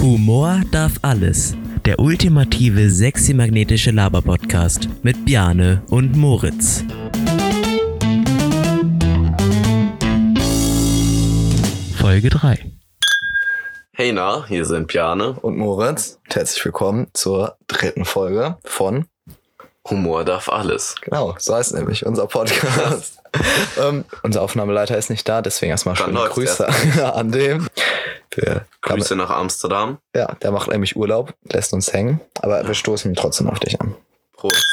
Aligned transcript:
Humor 0.00 0.62
darf 0.72 0.92
alles. 1.02 1.54
Der 1.84 1.98
ultimative 1.98 2.88
sexy-magnetische 2.88 3.90
Laber-Podcast 3.90 4.88
mit 5.02 5.26
Bjane 5.26 5.82
und 5.90 6.16
Moritz. 6.16 6.84
Folge 11.98 12.30
3. 12.30 12.64
Hey 13.92 14.12
na, 14.12 14.46
hier 14.46 14.64
sind 14.64 14.88
Bjane. 14.88 15.32
und 15.34 15.58
Moritz. 15.58 16.18
Und 16.26 16.34
Herzlich 16.34 16.64
willkommen 16.64 17.08
zur 17.12 17.58
dritten 17.66 18.06
Folge 18.06 18.56
von, 18.64 19.04
Humor 19.88 20.24
darf 20.24 20.48
alles. 20.48 20.94
genau, 21.02 21.34
so 21.38 21.54
heißt 21.54 21.74
nämlich 21.74 22.06
unser 22.06 22.26
Podcast. 22.26 23.18
ähm, 23.80 24.04
unser 24.22 24.40
Aufnahmeleiter 24.40 24.96
ist 24.96 25.10
nicht 25.10 25.28
da, 25.28 25.42
deswegen 25.42 25.70
erstmal 25.70 25.96
schöne 25.96 26.20
Grüße 26.20 26.66
an 27.14 27.32
dem. 27.32 27.66
Wir, 28.32 28.66
Grüße 28.82 29.16
nach 29.16 29.30
Amsterdam. 29.30 29.98
ja, 30.14 30.34
der 30.42 30.52
macht 30.52 30.68
nämlich 30.70 30.96
Urlaub, 30.96 31.34
lässt 31.44 31.72
uns 31.72 31.92
hängen, 31.92 32.20
aber 32.40 32.66
wir 32.66 32.74
stoßen 32.74 33.14
trotzdem 33.16 33.48
auf 33.48 33.58
dich 33.58 33.80
an. 33.80 33.96
Prost. 34.36 34.64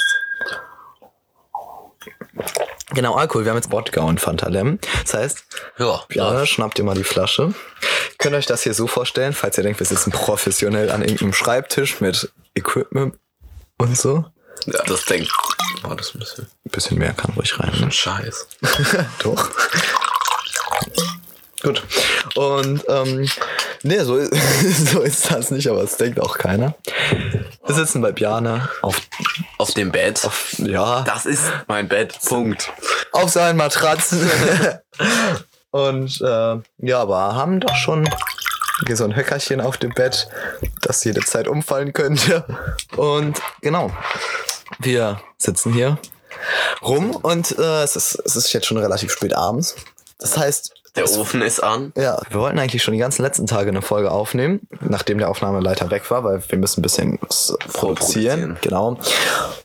Genau, 2.91 3.15
Alkohol. 3.15 3.43
Wir 3.43 3.51
haben 3.51 3.57
jetzt 3.57 3.71
Wodka 3.71 4.01
und 4.01 4.21
Fanta 4.21 4.47
Lem. 4.47 4.79
Das 5.03 5.13
heißt, 5.13 5.43
Ja, 5.77 6.03
ja, 6.09 6.45
schnappt 6.45 6.79
ihr 6.79 6.85
mal 6.85 6.95
die 6.95 7.03
Flasche. 7.03 7.53
Könnt 8.17 8.33
ihr 8.33 8.37
euch 8.37 8.45
das 8.45 8.63
hier 8.63 8.73
so 8.73 8.87
vorstellen, 8.87 9.33
falls 9.33 9.57
ihr 9.57 9.63
denkt, 9.63 9.79
wir 9.79 9.85
sitzen 9.85 10.11
professionell 10.11 10.89
an 10.89 11.01
irgendeinem 11.01 11.33
Schreibtisch 11.33 11.99
mit 11.99 12.31
Equipment 12.55 13.15
und 13.77 13.97
so. 13.97 14.25
ja 14.65 14.81
das 14.85 15.03
denkt. 15.05 15.31
Oh, 15.83 15.93
das 15.95 16.13
ein 16.15 16.19
bisschen 16.19 16.45
Ein 16.45 16.71
bisschen 16.71 16.97
mehr 16.97 17.13
kann 17.13 17.33
ruhig 17.35 17.59
rein. 17.59 17.73
Ne? 17.79 17.91
Scheiß. 17.91 18.47
Doch. 19.19 19.49
Gut. 21.67 21.83
Und 22.35 22.85
ähm, 22.87 23.29
nee, 23.83 23.99
so, 23.99 24.17
so 24.91 25.01
ist 25.01 25.29
das 25.29 25.51
nicht, 25.51 25.67
aber 25.69 25.83
es 25.83 25.97
denkt 25.97 26.17
auch 26.21 26.37
keiner. 26.37 26.75
Wir 27.65 27.75
sitzen 27.75 28.01
bei 28.01 28.13
Bjane 28.13 28.69
auf, 28.81 29.01
Auf 29.57 29.73
dem 29.73 29.91
Bett. 29.91 30.23
auf 30.23 30.53
ja, 30.59 31.01
Das 31.01 31.25
ist 31.25 31.43
mein 31.67 31.89
Bett. 31.89 32.17
Punkt. 32.25 32.71
auf 33.11 33.31
seinen 33.31 33.57
Matratzen. 33.57 34.29
Und 35.71 36.21
äh, 36.21 36.55
ja, 36.77 37.01
aber 37.01 37.35
haben 37.35 37.59
doch 37.59 37.75
schon 37.75 38.09
hier 38.85 38.95
so 38.95 39.03
ein 39.03 39.15
Höckerchen 39.17 39.59
auf 39.59 39.75
dem 39.77 39.91
Bett, 39.93 40.29
das 40.83 41.03
jede 41.03 41.19
Zeit 41.19 41.49
umfallen 41.49 41.91
könnte. 41.91 42.45
Und 42.95 43.41
genau, 43.61 43.91
wir 44.79 45.19
sitzen 45.37 45.73
hier 45.73 45.97
rum 46.81 47.11
und 47.11 47.57
äh, 47.59 47.83
es, 47.83 47.97
ist, 47.97 48.21
es 48.23 48.37
ist 48.37 48.53
jetzt 48.53 48.67
schon 48.67 48.77
relativ 48.77 49.11
spät 49.11 49.35
abends. 49.35 49.75
Das 50.19 50.37
heißt, 50.37 50.73
Der 50.97 51.09
Ofen 51.19 51.41
ist 51.41 51.61
an. 51.61 51.93
ja, 51.95 52.19
wir 52.29 52.39
wollten 52.39 52.59
eigentlich 52.59 52.83
schon 52.83 52.93
die 52.93 52.99
ganzen 52.99 53.21
letzten 53.23 53.47
Tage 53.47 53.69
eine 53.69 53.81
Folge 53.81 54.11
aufnehmen, 54.11 54.61
nachdem 54.81 55.17
der 55.19 55.29
Aufnahmeleiter 55.29 55.89
weg 55.91 56.09
war, 56.11 56.23
weil 56.23 56.41
wir 56.49 56.57
müssen 56.57 56.79
ein 56.79 56.83
bisschen 56.83 57.19
was 57.21 57.55
produzieren. 57.73 58.57
Genau. 58.61 58.97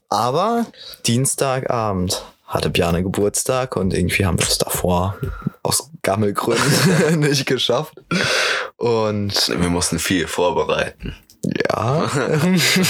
Aber 0.09 0.67
Dienstagabend 1.07 2.23
hatte 2.47 2.69
Bjane 2.71 3.03
Geburtstag 3.03 3.77
und 3.77 3.95
irgendwie 3.95 4.27
haben 4.27 4.39
wir 4.39 4.47
es 4.47 4.59
davor 4.59 5.17
aus 5.63 5.89
Gammelgründen 6.03 7.21
nicht 7.21 7.47
geschafft. 7.47 7.95
Und 8.77 9.49
Wir 9.49 9.71
mussten 9.71 9.99
viel 9.99 10.27
vorbereiten. 10.27 11.15
ja, 11.71 12.11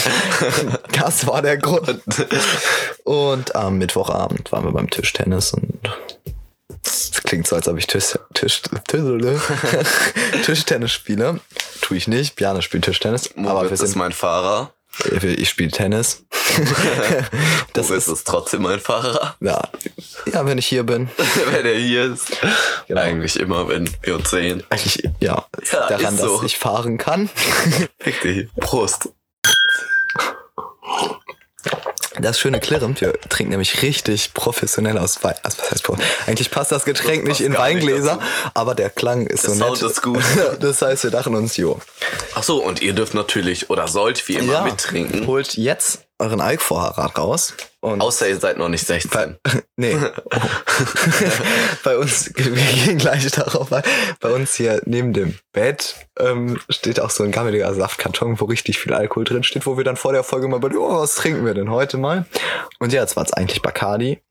das 1.01 1.27
war 1.27 1.43
der 1.43 1.59
Grund. 1.59 2.03
Und 3.05 3.55
am 3.57 3.79
Mittwochabend 3.79 4.53
waren 4.53 4.65
wir 4.65 4.73
beim 4.73 4.89
Tischtennis 4.89 5.53
und 5.53 5.81
klingt 7.25 7.47
so, 7.47 7.57
als 7.57 7.69
ob 7.69 7.79
ich 7.79 7.87
Tisch, 7.87 8.19
Tisch, 8.35 8.63
Tisch, 8.89 9.03
Tischtennis 10.45 10.93
spiele. 10.93 11.41
Tue 11.81 11.97
ich 11.97 12.09
nicht. 12.09 12.37
Bjane 12.37 12.63
spielt 12.63 12.85
Tischtennis. 12.85 13.31
aber 13.37 13.45
wir 13.47 13.53
Moritz 13.53 13.81
ist 13.81 13.91
sind, 13.91 13.97
mein 13.97 14.13
Fahrer. 14.13 14.73
ich 15.23 15.49
spiele 15.49 15.71
Tennis. 15.71 16.25
das 17.73 17.89
Moritz 17.89 18.09
ist, 18.09 18.13
ist 18.19 18.27
trotzdem 18.27 18.63
mein 18.63 18.81
Fahrer. 18.81 19.37
ja, 19.41 19.63
ja, 20.33 20.47
wenn 20.47 20.59
ich 20.59 20.67
hier 20.67 20.85
bin. 20.85 21.09
Wenn 21.51 21.67
er 21.67 21.75
hier 21.79 22.13
ist. 22.13 22.31
Genau. 22.89 23.01
Eigentlich 23.01 23.39
immer, 23.41 23.69
wenn 23.69 23.89
wir 24.03 24.17
uns 24.17 24.31
sehen. 24.31 24.63
Eigentlich, 24.71 25.09
ja, 25.21 25.47
Ja, 25.73 25.89
daran, 25.89 26.17
so. 26.17 26.37
dass 26.37 26.45
ich 26.47 26.59
fahren 26.59 26.99
kann. 26.99 27.29
Fick 27.99 28.21
dich. 28.21 28.49
Prost. 28.61 29.09
Das 32.23 32.39
schöne 32.39 32.61
Klirren, 32.61 32.99
wir 33.01 33.13
trinken 33.29 33.51
nämlich 33.51 33.83
richtig 33.83 34.33
professionell 34.35 34.97
aus 34.99 35.23
Wein. 35.25 35.35
Also, 35.43 35.59
was 35.59 35.71
heißt 35.73 35.85
Eigentlich 36.27 36.51
passt 36.51 36.73
das 36.73 36.85
Getränk 36.85 37.25
Das 37.27 37.39
nicht 37.39 37.39
passt 37.39 37.41
in 37.41 37.53
nicht 37.53 37.61
Weingläser, 37.61 38.17
dazu. 38.17 38.51
aber 38.55 38.75
der 38.75 38.91
Klang 38.91 39.27
ist 39.27 39.45
Der 39.45 39.51
so 39.51 39.57
Sound 39.57 39.83
nett. 39.83 39.91
ist 39.91 40.03
gut. 40.03 40.23
Das 40.61 40.81
heißt, 40.83 41.05
wir 41.05 41.11
dachten 41.11 41.35
uns, 41.35 41.57
jo. 41.57 41.81
Ach 42.35 42.43
so, 42.43 42.63
und 42.63 42.81
ihr 42.83 42.93
dürft 42.95 43.15
natürlich 43.15 43.69
oder 43.71 43.89
sollt 43.89 44.27
wie 44.29 44.35
immer 44.37 44.53
Ja, 44.53 44.63
mittrinken. 44.63 45.27
holt 45.27 45.55
jetzt 45.57 46.01
euren 46.23 46.41
Alkvorrat 46.41 47.19
raus. 47.19 47.55
Und 47.81 48.01
Außer 48.01 48.29
ihr 48.29 48.39
seid 48.39 48.59
noch 48.59 48.69
nicht 48.69 48.87
16. 48.87 49.11
bei, 49.11 49.37
nee. 49.77 49.97
bei 51.85 51.99
uns, 51.99 52.31
wir 52.35 52.45
gehen 52.85 52.99
gleich 52.99 53.29
darauf 53.31 53.73
ein. 53.73 53.83
Bei 54.21 54.31
uns 54.31 54.55
hier 54.55 54.81
neben 54.85 55.13
dem 55.13 55.37
Bett 55.53 55.97
ähm, 56.19 56.61
steht 56.69 57.01
auch 57.01 57.11
so 57.11 57.25
ein 57.25 57.33
gammeliger 57.33 57.75
Saftkarton, 57.75 58.41
wo 58.41 58.45
richtig 58.45 58.79
viel 58.79 58.95
Alkohol 58.95 59.25
drin 59.25 59.43
steht, 59.43 59.67
wo 59.67 59.77
wir 59.77 59.85
dann 59.85 59.97
vor 59.97 60.13
der 60.13 60.23
Folge 60.23 60.47
mal 60.49 60.61
bei, 60.61 60.69
oh, 60.77 61.01
was 61.01 61.17
trinken 61.17 61.45
wir 61.45 61.55
denn 61.55 61.71
heute 61.71 61.99
mal? 61.99 62.25
Und 62.79 62.93
ja, 62.93 63.01
jetzt 63.03 63.17
war 63.17 63.25
es 63.25 63.33
eigentlich 63.33 63.63
Bacardi. 63.63 64.23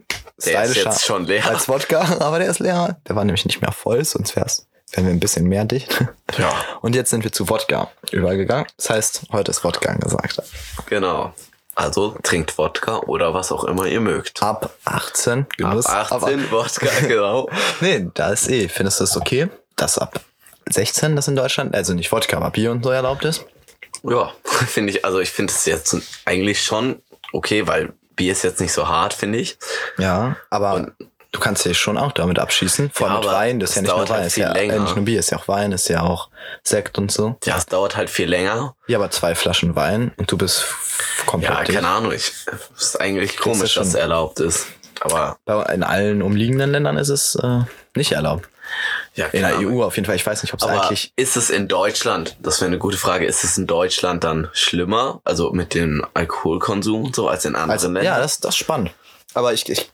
Der 0.45 0.63
ist 0.63 0.75
jetzt 0.75 1.05
schon 1.05 1.25
leer. 1.25 1.45
Als 1.47 1.67
Wodka, 1.67 2.01
aber 2.19 2.39
der 2.39 2.49
ist 2.49 2.59
leer. 2.59 2.99
Der 3.07 3.15
war 3.15 3.25
nämlich 3.25 3.45
nicht 3.45 3.61
mehr 3.61 3.71
voll, 3.73 4.03
sonst 4.05 4.35
wär's, 4.35 4.65
wären 4.93 5.05
wir 5.05 5.13
ein 5.13 5.19
bisschen 5.19 5.45
mehr 5.45 5.65
dicht. 5.65 6.03
Ja, 6.37 6.53
Und 6.81 6.95
jetzt 6.95 7.09
sind 7.09 7.23
wir 7.23 7.31
zu 7.31 7.49
Wodka 7.49 7.91
übergegangen. 8.11 8.65
Das 8.77 8.89
heißt, 8.89 9.23
heute 9.33 9.51
ist 9.51 9.63
Wodka 9.63 9.91
angesagt. 9.91 10.41
genau. 10.87 11.33
Also 11.75 12.15
trinkt 12.23 12.57
Wodka 12.57 12.97
oder 13.07 13.33
was 13.33 13.51
auch 13.51 13.63
immer 13.63 13.85
ihr 13.85 14.01
mögt. 14.01 14.41
Ab 14.43 14.71
18 14.85 15.47
Genuss. 15.57 15.85
Ab 15.85 16.11
18 16.11 16.51
Wodka, 16.51 16.87
genau. 17.07 17.49
Nee, 17.79 18.07
da 18.13 18.31
ist 18.31 18.49
eh. 18.49 18.67
Findest 18.67 18.99
du 18.99 19.03
das 19.05 19.15
okay, 19.17 19.49
dass 19.77 19.97
ab 19.97 20.19
16 20.69 21.15
das 21.15 21.27
in 21.27 21.35
Deutschland, 21.35 21.73
also 21.73 21.93
nicht 21.93 22.11
Wodka, 22.11 22.37
aber 22.37 22.51
Bier 22.51 22.71
und 22.71 22.83
so 22.83 22.89
erlaubt 22.91 23.23
ist? 23.25 23.45
Ja, 24.03 24.31
finde 24.43 24.91
ich, 24.91 25.05
also 25.05 25.19
ich 25.19 25.29
finde 25.31 25.53
es 25.53 25.65
jetzt 25.65 25.95
eigentlich 26.25 26.61
schon 26.63 27.01
okay, 27.33 27.67
weil 27.67 27.93
Bier 28.15 28.33
ist 28.33 28.43
jetzt 28.43 28.59
nicht 28.59 28.73
so 28.73 28.87
hart, 28.89 29.13
finde 29.13 29.39
ich. 29.39 29.57
Ja, 29.97 30.35
aber 30.49 30.73
Und- 30.75 30.91
du 31.31 31.39
kannst 31.39 31.65
dich 31.65 31.77
schon 31.77 31.97
auch 31.97 32.11
damit 32.11 32.39
abschießen. 32.39 32.91
Vor 32.93 33.07
allem 33.09 33.21
Ja, 33.23 33.29
mit 33.29 33.31
Wein, 33.37 33.59
das 33.59 33.69
ist 33.71 33.75
ja 33.77 33.81
nicht 33.83 33.91
nur 33.91 33.99
halt 33.99 34.09
Wein, 34.09 34.23
ist 34.27 34.33
viel 34.33 34.43
ja 34.43 34.51
länger. 34.53 34.79
nicht 34.79 34.95
nur 34.95 35.05
Bier, 35.05 35.19
ist 35.19 35.29
ja 35.31 35.37
auch 35.37 35.47
Wein, 35.47 35.71
ist 35.71 35.87
ja 35.89 36.01
auch 36.03 36.29
Sekt 36.63 36.97
und 36.97 37.11
so. 37.11 37.37
Ja, 37.45 37.57
es 37.57 37.65
dauert 37.65 37.95
halt 37.97 38.09
viel 38.09 38.29
länger. 38.29 38.75
Ja, 38.87 38.97
aber 38.97 39.09
zwei 39.11 39.35
Flaschen 39.35 39.75
Wein 39.75 40.11
und 40.17 40.31
du 40.31 40.37
bist 40.37 40.65
komplett 41.25 41.69
Ja, 41.69 41.73
keine 41.75 41.87
Ahnung. 41.87 42.11
Ich, 42.11 42.31
ist 42.77 42.99
eigentlich 42.99 43.37
komisch, 43.37 43.75
dass 43.75 43.87
es 43.87 43.93
erlaubt 43.95 44.39
ist. 44.39 44.67
Aber 45.01 45.37
In 45.73 45.83
allen 45.83 46.21
umliegenden 46.21 46.71
Ländern 46.71 46.97
ist 46.97 47.09
es 47.09 47.33
äh, 47.35 47.61
nicht 47.95 48.11
erlaubt. 48.11 48.47
ja, 49.15 49.25
In 49.27 49.41
der. 49.41 49.57
EU 49.59 49.83
auf 49.83 49.95
jeden 49.95 50.05
Fall. 50.05 50.15
Ich 50.15 50.25
weiß 50.25 50.43
nicht, 50.43 50.53
ob 50.53 50.59
es 50.61 50.67
Aber 50.67 50.83
eigentlich. 50.83 51.11
ist 51.15 51.37
es 51.37 51.49
in 51.49 51.67
Deutschland, 51.67 52.37
das 52.39 52.61
wäre 52.61 52.67
eine 52.67 52.77
gute 52.77 52.97
Frage, 52.97 53.25
ist 53.25 53.43
es 53.43 53.57
in 53.57 53.65
Deutschland 53.65 54.23
dann 54.23 54.49
schlimmer, 54.53 55.19
also 55.23 55.51
mit 55.53 55.73
dem 55.73 56.05
Alkoholkonsum 56.13 57.05
und 57.05 57.15
so, 57.15 57.27
als 57.29 57.45
in 57.45 57.55
anderen 57.55 57.71
Also, 57.71 57.87
Ländern? 57.87 58.03
ja, 58.05 58.19
das, 58.19 58.39
das 58.39 58.51
ist 58.53 58.57
spannend. 58.59 58.91
Aber 59.33 59.53
ich, 59.53 59.69
ich 59.69 59.89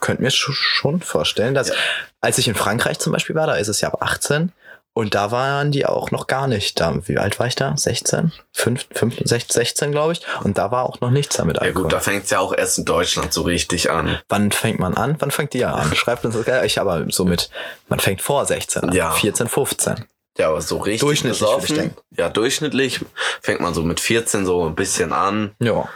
könnte 0.00 0.22
mir 0.22 0.30
sch- 0.30 0.52
schon 0.52 1.00
vorstellen, 1.00 1.54
dass 1.54 1.68
Ja. 1.68 1.74
als 2.20 2.38
ich 2.38 2.48
in 2.48 2.54
Frankreich 2.54 2.98
zum 2.98 3.12
Beispiel 3.12 3.34
war, 3.36 3.46
da 3.46 3.54
ist 3.54 3.68
es 3.68 3.80
ja 3.80 3.88
ab 3.88 4.02
18 4.02 4.52
und 4.92 5.14
da 5.14 5.30
waren 5.30 5.70
die 5.72 5.86
auch 5.86 6.10
noch 6.10 6.26
gar 6.26 6.46
nicht 6.48 6.78
da. 6.80 6.94
Wie 7.06 7.16
alt 7.16 7.38
war 7.38 7.46
ich 7.46 7.54
da? 7.54 7.74
16? 7.76 8.32
5, 8.52 8.86
5, 8.92 9.16
16, 9.24 9.92
glaube 9.92 10.12
ich. 10.14 10.20
Und 10.42 10.58
da 10.58 10.70
war 10.72 10.84
auch 10.84 11.00
noch 11.00 11.10
nichts 11.10 11.36
damit 11.36 11.56
Ja 11.56 11.62
Alkohol. 11.62 11.84
gut, 11.84 11.92
da 11.92 12.00
fängt 12.00 12.24
es 12.24 12.30
ja 12.30 12.40
auch 12.40 12.52
erst 12.52 12.76
in 12.78 12.84
Deutschland 12.84 13.32
so 13.32 13.42
richtig 13.42 13.90
an. 13.90 14.18
Wann 14.28 14.50
fängt 14.50 14.78
man 14.80 14.94
an? 14.96 15.16
Wann 15.20 15.30
fängt 15.30 15.54
die 15.54 15.58
ja 15.58 15.72
an? 15.72 15.94
Schreibt 15.94 16.24
uns 16.24 16.34
das 16.34 16.44
geil. 16.44 16.66
Ich 16.66 16.80
aber 16.80 17.06
so 17.10 17.24
mit, 17.24 17.50
man 17.88 18.00
fängt 18.00 18.20
vor 18.20 18.44
16 18.44 18.82
an. 18.90 18.92
Ja. 18.92 19.12
14, 19.12 19.48
15. 19.48 20.04
Ja, 20.38 20.48
aber 20.48 20.60
so 20.60 20.78
richtig 20.78 21.00
Durchschnittlich, 21.00 21.40
würde 21.40 21.54
ich 21.54 21.60
besoffen. 21.62 21.76
denken. 21.76 21.96
Ja, 22.18 22.28
durchschnittlich 22.28 23.00
fängt 23.42 23.60
man 23.60 23.74
so 23.74 23.82
mit 23.82 24.00
14 24.00 24.44
so 24.44 24.66
ein 24.66 24.74
bisschen 24.74 25.12
an. 25.12 25.52
Ja. 25.60 25.88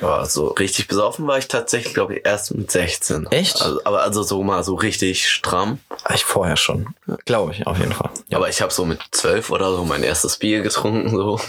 Ja, 0.00 0.24
so 0.24 0.48
richtig 0.48 0.88
besoffen 0.88 1.26
war 1.26 1.38
ich 1.38 1.48
tatsächlich, 1.48 1.94
glaube 1.94 2.16
ich, 2.16 2.26
erst 2.26 2.54
mit 2.54 2.70
16. 2.70 3.26
Echt? 3.28 3.62
Also, 3.62 3.80
aber 3.84 4.02
also 4.02 4.22
so 4.22 4.42
mal 4.42 4.62
so 4.64 4.74
richtig 4.74 5.30
stramm. 5.30 5.78
Ich 6.14 6.24
vorher 6.24 6.56
schon. 6.56 6.94
Glaube 7.24 7.52
ich, 7.52 7.66
auf 7.66 7.78
jeden 7.78 7.92
Fall. 7.92 8.10
Ja. 8.28 8.38
Aber 8.38 8.48
ich 8.48 8.60
habe 8.60 8.72
so 8.72 8.84
mit 8.84 9.00
12 9.12 9.50
oder 9.50 9.70
so 9.74 9.84
mein 9.84 10.02
erstes 10.02 10.36
Bier 10.38 10.62
getrunken, 10.62 11.10
so. 11.10 11.40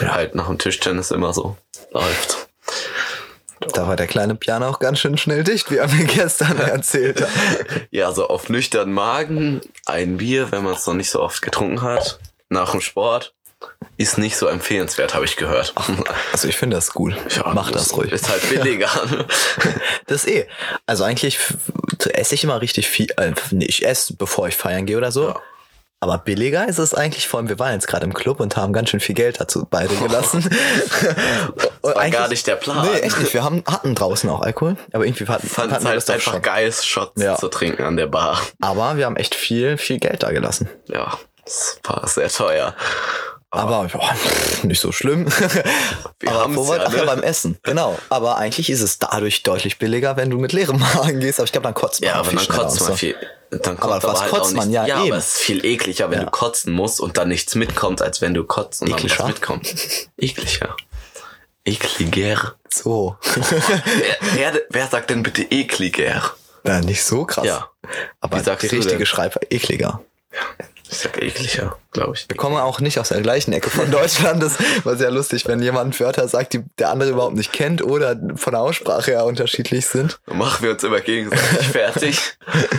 Ja. 0.00 0.14
Halt 0.14 0.34
nach 0.34 0.46
dem 0.46 0.58
Tischtennis 0.58 1.10
immer 1.10 1.32
so 1.32 1.56
läuft. 1.92 2.48
Da 3.72 3.88
war 3.88 3.96
der 3.96 4.06
kleine 4.06 4.34
Piano 4.34 4.68
auch 4.68 4.78
ganz 4.78 4.98
schön 4.98 5.16
schnell 5.16 5.42
dicht, 5.42 5.70
wie 5.70 5.78
er 5.78 5.88
mir 5.88 6.04
gestern 6.04 6.58
erzählt 6.58 7.22
hat. 7.22 7.28
Ja, 7.90 8.12
so 8.12 8.28
auf 8.28 8.48
nüchternen 8.48 8.94
Magen 8.94 9.60
ein 9.86 10.18
Bier, 10.18 10.52
wenn 10.52 10.62
man 10.62 10.74
es 10.74 10.86
noch 10.86 10.94
nicht 10.94 11.10
so 11.10 11.22
oft 11.22 11.42
getrunken 11.42 11.82
hat, 11.82 12.18
nach 12.48 12.72
dem 12.72 12.80
Sport, 12.80 13.34
ist 13.96 14.18
nicht 14.18 14.36
so 14.36 14.46
empfehlenswert, 14.46 15.14
habe 15.14 15.24
ich 15.24 15.36
gehört. 15.36 15.74
Also 16.32 16.48
ich 16.48 16.56
finde 16.56 16.76
das 16.76 16.92
gut. 16.92 17.14
Ja, 17.34 17.50
Mach 17.54 17.70
das 17.70 17.94
ruhig. 17.96 18.12
Ist 18.12 18.28
halt 18.28 18.48
billiger. 18.50 18.90
Das 20.06 20.26
eh. 20.26 20.46
Also 20.86 21.02
eigentlich 21.04 21.38
esse 22.12 22.34
ich 22.34 22.44
immer 22.44 22.60
richtig 22.60 22.88
viel. 22.88 23.06
Äh, 23.16 23.32
nee, 23.50 23.64
ich 23.64 23.84
esse, 23.86 24.14
bevor 24.14 24.46
ich 24.48 24.56
feiern 24.56 24.86
gehe 24.86 24.96
oder 24.98 25.10
so. 25.10 25.28
Ja. 25.30 25.40
Aber 25.98 26.18
billiger 26.18 26.68
ist 26.68 26.78
es 26.78 26.92
eigentlich, 26.92 27.26
vor 27.26 27.38
allem 27.40 27.48
wir 27.48 27.58
waren 27.58 27.72
jetzt 27.72 27.88
gerade 27.88 28.04
im 28.04 28.12
Club 28.12 28.38
und 28.40 28.54
haben 28.56 28.74
ganz 28.74 28.90
schön 28.90 29.00
viel 29.00 29.14
Geld 29.14 29.40
dazu 29.40 29.66
beide 29.68 29.94
gelassen. 29.96 30.48
Das 31.82 31.94
war 31.96 32.10
gar 32.10 32.28
nicht 32.28 32.46
der 32.46 32.56
Plan. 32.56 32.86
Nee, 32.86 32.98
echt 33.00 33.18
nicht. 33.18 33.32
Wir 33.32 33.42
haben, 33.42 33.64
hatten 33.66 33.94
draußen 33.94 34.28
auch 34.28 34.42
Alkohol, 34.42 34.76
aber 34.92 35.06
irgendwie 35.06 35.26
hatten, 35.26 35.48
fand 35.48 35.72
hatten 35.72 35.78
es 35.78 35.84
wir 35.84 35.88
halt 35.88 35.96
das 35.96 36.04
doch 36.06 36.14
einfach 36.14 36.32
schon. 36.34 36.42
geil, 36.42 36.72
Shots 36.72 37.22
Ja. 37.22 37.36
zu 37.36 37.48
trinken 37.48 37.82
an 37.82 37.96
der 37.96 38.06
Bar. 38.08 38.40
Aber 38.60 38.96
wir 38.98 39.06
haben 39.06 39.16
echt 39.16 39.34
viel, 39.34 39.78
viel 39.78 39.98
Geld 39.98 40.22
da 40.22 40.30
gelassen. 40.32 40.68
Ja, 40.88 41.16
das 41.44 41.80
war 41.84 42.06
sehr 42.06 42.28
teuer. 42.28 42.74
Aber 43.50 43.86
boah, 43.88 44.14
nicht 44.64 44.80
so 44.80 44.92
schlimm. 44.92 45.26
Wir 46.20 46.32
aber 46.32 46.54
wo 46.56 46.74
ja, 46.74 46.82
ach 46.86 46.92
ja 46.92 47.00
ne? 47.00 47.06
beim 47.06 47.22
Essen. 47.22 47.58
Genau. 47.62 47.98
Aber 48.08 48.36
eigentlich 48.38 48.68
ist 48.70 48.80
es 48.82 48.98
dadurch 48.98 49.42
deutlich 49.44 49.78
billiger, 49.78 50.16
wenn 50.16 50.30
du 50.30 50.38
mit 50.38 50.52
leerem 50.52 50.78
Magen 50.80 51.20
gehst. 51.20 51.38
Aber 51.38 51.44
ich 51.46 51.52
glaube, 51.52 51.64
dann 51.64 51.74
kotzt 51.74 52.00
man 52.00 52.08
Ja, 52.08 52.14
aber 52.16 52.30
viel 52.30 52.38
dann 52.38 52.48
kotzt 52.48 52.80
man 52.80 52.88
so. 52.90 52.96
viel. 52.96 53.14
Dann 53.50 53.78
Aber 53.78 54.00
kommt 54.00 54.04
was 54.04 54.20
halt 54.22 54.30
kotzt 54.32 54.54
man? 54.56 54.70
Ja, 54.72 54.84
ja 54.86 54.98
eben. 54.98 55.12
aber 55.12 55.18
es 55.18 55.36
ist 55.36 55.38
viel 55.38 55.64
ekliger, 55.64 56.10
wenn 56.10 56.18
Ja. 56.18 56.24
du 56.24 56.30
kotzen 56.30 56.72
musst 56.72 57.00
und 57.00 57.16
dann 57.16 57.28
nichts 57.28 57.54
mitkommt, 57.54 58.02
als 58.02 58.20
wenn 58.20 58.34
du 58.34 58.42
kotzt 58.44 58.82
und 58.82 58.90
dann 58.90 58.98
Ekliger? 58.98 59.18
was 59.20 59.26
mitkommt. 59.28 59.74
Ekliger. 60.18 60.76
Ekliger. 61.64 62.54
So. 62.68 63.16
wer, 63.22 64.16
wer, 64.34 64.60
wer 64.70 64.86
sagt 64.88 65.10
denn 65.10 65.22
bitte 65.22 65.42
ekliger? 65.42 66.22
ja, 66.64 66.80
nicht 66.80 67.04
so 67.04 67.24
krass. 67.24 67.46
Ja. 67.46 67.68
Aber 68.20 68.38
Wie 68.38 68.42
sagst 68.42 68.70
die 68.70 68.76
richtige? 68.76 69.06
Schreiber 69.06 69.40
ekliger. 69.50 70.00
Ich 70.90 70.98
sag 70.98 71.20
ekliger, 71.22 71.76
glaube 71.92 72.14
ich. 72.14 72.26
Wir 72.28 72.36
kommen 72.36 72.56
auch 72.56 72.80
nicht 72.80 72.98
aus 73.00 73.08
der 73.08 73.20
gleichen 73.20 73.52
Ecke 73.52 73.70
von 73.70 73.90
Deutschland. 73.90 74.42
Das 74.42 74.56
war 74.84 74.96
sehr 74.96 75.10
lustig, 75.10 75.46
wenn 75.46 75.60
jemand 75.62 75.98
Wörter 75.98 76.28
sagt, 76.28 76.52
die 76.52 76.62
der 76.78 76.90
andere 76.90 77.10
überhaupt 77.10 77.34
nicht 77.36 77.52
kennt 77.52 77.82
oder 77.82 78.16
von 78.36 78.52
der 78.52 78.60
Aussprache 78.60 79.10
her 79.12 79.24
unterschiedlich 79.24 79.86
sind. 79.86 80.18
Dann 80.26 80.38
machen 80.38 80.62
wir 80.64 80.70
uns 80.72 80.84
immer 80.84 81.00
gegenseitig 81.00 81.66
fertig. 81.68 82.38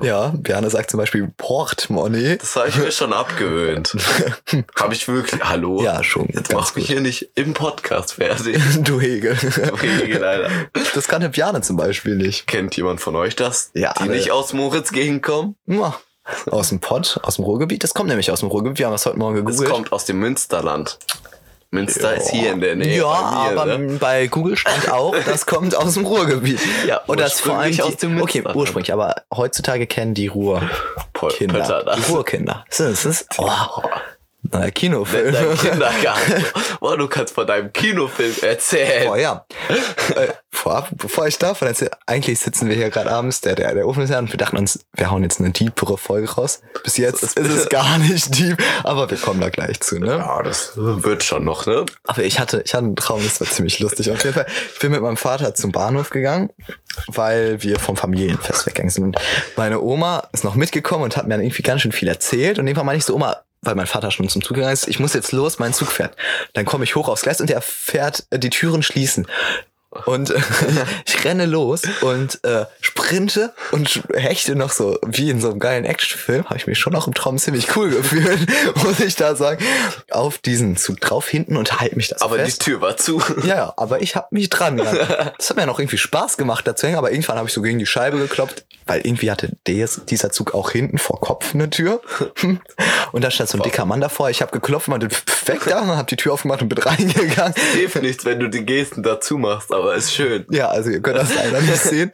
Ja, 0.00 0.32
Bjarne 0.36 0.70
sagt 0.70 0.92
zum 0.92 0.98
Beispiel 0.98 1.28
Portemonnaie. 1.36 2.36
Das 2.36 2.54
habe 2.54 2.68
ich 2.68 2.76
mir 2.76 2.92
schon 2.92 3.12
abgewöhnt. 3.12 3.96
Habe 4.78 4.94
ich 4.94 5.08
wirklich. 5.08 5.42
Hallo? 5.42 5.82
Ja, 5.82 6.04
schon. 6.04 6.28
Jetzt 6.32 6.52
mach 6.52 6.72
mich 6.76 6.86
hier 6.86 7.00
nicht 7.00 7.30
im 7.34 7.52
Podcast 7.52 8.14
fertig. 8.14 8.62
Du 8.84 9.00
Hegel. 9.00 9.36
Okay, 9.72 10.12
leider. 10.12 10.50
Das 10.94 11.08
kannte 11.08 11.30
Bjarne 11.30 11.62
zum 11.62 11.76
Beispiel 11.76 12.14
nicht. 12.14 12.46
Kennt 12.46 12.76
jemand 12.76 13.00
von 13.00 13.16
euch 13.16 13.34
das? 13.34 13.70
Ja, 13.74 13.92
Die 13.94 14.02
alle. 14.02 14.12
nicht 14.12 14.30
aus 14.30 14.52
Moritz 14.52 14.92
Gegend 14.92 15.24
kommen? 15.24 15.56
Ja. 15.66 15.98
Aus 16.50 16.68
dem 16.70 16.80
Pott, 16.80 17.20
aus 17.22 17.36
dem 17.36 17.44
Ruhrgebiet. 17.44 17.84
Das 17.84 17.94
kommt 17.94 18.08
nämlich 18.08 18.30
aus 18.30 18.40
dem 18.40 18.48
Ruhrgebiet. 18.48 18.78
Wir 18.78 18.86
haben 18.86 18.92
das 18.92 19.06
heute 19.06 19.18
Morgen 19.18 19.36
gegoogelt. 19.36 19.70
kommt 19.70 19.92
aus 19.92 20.04
dem 20.04 20.18
Münsterland. 20.18 20.98
Münster 21.70 22.14
ist 22.14 22.30
hier 22.30 22.52
in 22.52 22.60
der 22.62 22.76
Nähe. 22.76 22.96
Ja, 22.96 23.50
mir, 23.52 23.60
aber 23.60 23.78
ne? 23.78 23.98
bei 23.98 24.26
Google 24.26 24.56
stand 24.56 24.90
auch, 24.90 25.14
das 25.26 25.44
kommt 25.44 25.74
aus 25.74 25.94
dem 25.94 26.06
Ruhrgebiet. 26.06 26.60
Ja, 26.86 27.02
und 27.06 27.20
das 27.20 27.40
vor 27.40 27.58
allem 27.58 27.72
die, 27.72 27.82
aus 27.82 27.96
dem 27.96 28.12
Okay, 28.12 28.38
Münsterland. 28.38 28.56
ursprünglich, 28.56 28.92
aber 28.92 29.16
heutzutage 29.34 29.86
kennen 29.86 30.14
die 30.14 30.28
Ruhrkinder. 30.28 31.82
Das. 31.84 31.96
Die 31.96 32.10
Ruhrkinder. 32.10 32.64
Das 32.70 32.80
ist, 32.80 33.04
das 33.04 33.20
ist 33.20 33.28
oh, 33.36 33.50
neuer 34.42 34.70
Kinofilm. 34.70 35.32
Dein 35.32 35.56
Kindergarten. 35.56 36.44
Boah, 36.80 36.96
du 36.96 37.08
kannst 37.08 37.34
von 37.34 37.46
deinem 37.46 37.72
Kinofilm 37.72 38.34
erzählen. 38.42 39.08
Oh 39.10 39.16
ja. 39.16 39.44
äh, 40.14 40.28
vorab, 40.50 40.90
bevor 40.96 41.26
ich 41.26 41.38
davon 41.38 41.68
erzähle, 41.68 41.90
eigentlich 42.06 42.38
sitzen 42.38 42.68
wir 42.68 42.76
hier 42.76 42.90
gerade 42.90 43.10
abends, 43.10 43.40
der, 43.40 43.54
der, 43.54 43.74
der 43.74 43.86
Ofen 43.86 44.02
ist 44.02 44.10
ja 44.10 44.18
und 44.18 44.32
wir 44.32 44.38
dachten 44.38 44.56
uns, 44.56 44.80
wir 44.94 45.10
hauen 45.10 45.22
jetzt 45.22 45.40
eine 45.40 45.50
deepere 45.50 45.98
Folge 45.98 46.30
raus. 46.30 46.60
Bis 46.84 46.96
jetzt 46.96 47.22
ist 47.22 47.38
es 47.38 47.68
gar 47.68 47.98
nicht 47.98 48.38
deep, 48.38 48.62
aber 48.84 49.10
wir 49.10 49.18
kommen 49.18 49.40
da 49.40 49.50
gleich 49.50 49.80
zu, 49.80 49.98
ne? 49.98 50.16
Ja, 50.18 50.42
das 50.42 50.72
wird 50.76 51.22
schon 51.22 51.44
noch, 51.44 51.66
ne? 51.66 51.84
Aber 52.04 52.22
ich 52.22 52.38
hatte, 52.40 52.62
ich 52.64 52.74
hatte 52.74 52.86
einen 52.86 52.96
Traum, 52.96 53.22
das 53.22 53.40
war 53.40 53.48
ziemlich 53.48 53.80
lustig. 53.80 54.10
Auf 54.10 54.22
jeden 54.22 54.34
Fall, 54.34 54.46
ich 54.72 54.78
bin 54.78 54.92
mit 54.92 55.02
meinem 55.02 55.16
Vater 55.16 55.54
zum 55.54 55.72
Bahnhof 55.72 56.10
gegangen, 56.10 56.50
weil 57.08 57.62
wir 57.62 57.78
vom 57.78 57.96
Familienfest 57.96 58.66
weggegangen 58.66 58.90
sind. 58.90 59.04
Und 59.04 59.16
meine 59.56 59.80
Oma 59.80 60.28
ist 60.32 60.44
noch 60.44 60.54
mitgekommen 60.54 61.04
und 61.04 61.16
hat 61.16 61.26
mir 61.26 61.34
dann 61.34 61.42
irgendwie 61.42 61.62
ganz 61.62 61.82
schön 61.82 61.92
viel 61.92 62.08
erzählt. 62.08 62.58
Und 62.58 62.66
irgendwann 62.66 62.86
meinte 62.86 62.98
ich 62.98 63.04
so, 63.04 63.14
Oma, 63.14 63.36
weil 63.62 63.74
mein 63.74 63.86
Vater 63.86 64.10
schon 64.10 64.28
zum 64.28 64.42
Zug 64.42 64.54
gegangen 64.54 64.72
ist, 64.72 64.88
ich 64.88 65.00
muss 65.00 65.14
jetzt 65.14 65.32
los, 65.32 65.58
mein 65.58 65.72
Zug 65.72 65.90
fährt. 65.90 66.16
Dann 66.54 66.64
komme 66.64 66.84
ich 66.84 66.94
hoch 66.94 67.08
aufs 67.08 67.22
Gleis 67.22 67.40
und 67.40 67.50
der 67.50 67.60
fährt, 67.60 68.26
äh, 68.30 68.38
die 68.38 68.50
Türen 68.50 68.82
schließen. 68.82 69.26
Und 70.04 70.30
äh, 70.30 70.40
ich 71.06 71.24
renne 71.24 71.46
los 71.46 71.82
und 72.02 72.42
äh, 72.44 72.66
sprinte 72.98 73.52
und 73.70 74.02
hechte 74.14 74.56
noch 74.56 74.70
so, 74.70 74.98
wie 75.06 75.30
in 75.30 75.40
so 75.40 75.50
einem 75.50 75.60
geilen 75.60 75.84
Actionfilm, 75.84 76.44
habe 76.46 76.56
ich 76.56 76.66
mich 76.66 76.78
schon 76.78 76.94
auch 76.94 77.06
im 77.06 77.14
Traum 77.14 77.38
ziemlich 77.38 77.76
cool 77.76 77.90
gefühlt, 77.90 78.40
muss 78.84 79.00
ich 79.00 79.14
da 79.14 79.36
sagen, 79.36 79.64
auf 80.10 80.38
diesen 80.38 80.76
Zug 80.76 81.00
drauf 81.00 81.28
hinten 81.28 81.56
und 81.56 81.80
halt 81.80 81.96
mich 81.96 82.08
das 82.08 82.22
Aber 82.22 82.38
die 82.38 82.44
fest. 82.44 82.62
Tür 82.62 82.80
war 82.80 82.96
zu. 82.96 83.22
Ja, 83.44 83.72
aber 83.76 84.02
ich 84.02 84.16
habe 84.16 84.26
mich 84.30 84.50
dran 84.50 84.76
gehalten. 84.76 84.98
Das 85.38 85.50
hat 85.50 85.56
mir 85.56 85.66
noch 85.66 85.78
irgendwie 85.78 85.98
Spaß 85.98 86.36
gemacht, 86.36 86.66
da 86.66 86.74
zu 86.74 86.86
hängen, 86.86 86.98
aber 86.98 87.12
irgendwann 87.12 87.36
habe 87.36 87.48
ich 87.48 87.54
so 87.54 87.62
gegen 87.62 87.78
die 87.78 87.86
Scheibe 87.86 88.18
geklopft, 88.18 88.64
weil 88.86 89.00
irgendwie 89.02 89.30
hatte 89.30 89.56
des, 89.66 90.02
dieser 90.06 90.32
Zug 90.32 90.54
auch 90.54 90.70
hinten 90.70 90.98
vor 90.98 91.20
Kopf 91.20 91.54
eine 91.54 91.70
Tür. 91.70 92.00
Und 93.12 93.24
da 93.24 93.30
stand 93.30 93.48
so 93.48 93.58
ein 93.58 93.62
dicker 93.62 93.84
Mann 93.84 94.00
davor. 94.00 94.30
Ich 94.30 94.42
habe 94.42 94.52
geklopft, 94.52 94.88
meinte, 94.88 95.08
weg 95.46 95.60
da, 95.66 95.80
und 95.80 95.88
habe 95.88 96.08
die 96.08 96.16
Tür 96.16 96.34
aufgemacht 96.34 96.60
und 96.60 96.68
bin 96.68 96.78
reingegangen. 96.78 97.54
Hilft 97.72 98.02
nichts, 98.02 98.24
wenn 98.24 98.40
du 98.40 98.48
die 98.48 98.64
Gesten 98.66 99.02
dazu 99.02 99.38
machst, 99.38 99.72
aber 99.72 99.94
ist 99.94 100.12
schön. 100.12 100.44
Ja, 100.50 100.68
also 100.68 100.90
ihr 100.90 101.00
könnt 101.00 101.18
das 101.18 101.34
leider 101.34 101.60
nicht 101.60 101.82
sehen. 101.82 102.12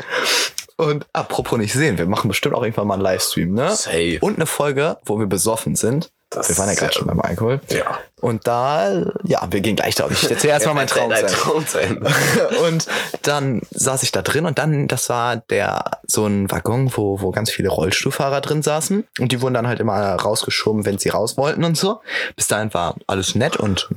Und 0.76 1.06
apropos 1.12 1.59
nicht 1.59 1.73
sehen, 1.73 1.99
wir 1.99 2.06
machen 2.06 2.29
bestimmt 2.29 2.55
auch 2.55 2.62
irgendwann 2.62 2.88
mal 2.88 2.94
einen 2.94 3.03
Livestream, 3.03 3.53
ne? 3.53 3.71
Safe. 3.71 4.19
Und 4.21 4.37
eine 4.37 4.47
Folge, 4.47 4.99
wo 5.05 5.19
wir 5.19 5.26
besoffen 5.26 5.76
sind. 5.76 6.11
Das 6.31 6.49
wir 6.49 6.59
waren 6.59 6.69
ja 6.69 6.75
gerade 6.75 6.93
schon 6.93 7.06
beim 7.06 7.21
Alkohol. 7.21 7.61
Ja. 7.69 7.99
Und 8.21 8.47
da, 8.47 9.05
ja, 9.23 9.47
wir 9.50 9.61
gehen 9.61 9.76
gleich 9.76 9.94
drauf. 9.94 10.11
Ich 10.11 10.29
erzähle 10.29 10.55
erstmal 10.55 10.75
meinen 10.75 10.88
Traum. 10.88 11.12
Traum 11.12 11.65
und 12.67 12.87
dann 13.23 13.62
saß 13.71 14.03
ich 14.03 14.11
da 14.11 14.23
drin 14.23 14.47
und 14.47 14.59
dann, 14.59 14.88
das 14.88 15.09
war 15.09 15.37
der, 15.37 16.00
so 16.06 16.26
ein 16.26 16.50
Waggon, 16.50 16.91
wo, 16.97 17.21
wo 17.21 17.31
ganz 17.31 17.50
viele 17.50 17.69
Rollstuhlfahrer 17.69 18.41
drin 18.41 18.62
saßen 18.62 19.06
und 19.21 19.31
die 19.31 19.43
wurden 19.43 19.55
dann 19.55 19.69
halt 19.69 19.79
immer 19.79 20.15
rausgeschoben, 20.15 20.85
wenn 20.85 20.99
sie 20.99 21.11
raus 21.11 21.37
wollten 21.37 21.62
und 21.62 21.76
so. 21.76 22.00
Bis 22.35 22.49
dahin 22.49 22.75
war 22.75 22.97
alles 23.06 23.37
nett 23.37 23.56
und 23.56 23.88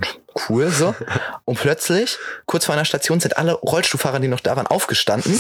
cool 0.50 0.70
so. 0.70 0.96
Und 1.46 1.60
plötzlich, 1.60 2.18
kurz 2.46 2.66
vor 2.66 2.76
einer 2.76 2.86
Station, 2.86 3.20
sind 3.20 3.38
alle 3.38 3.54
Rollstuhlfahrer, 3.54 4.20
die 4.20 4.28
noch 4.28 4.40
da 4.40 4.56
waren, 4.56 4.68
aufgestanden. 4.68 5.40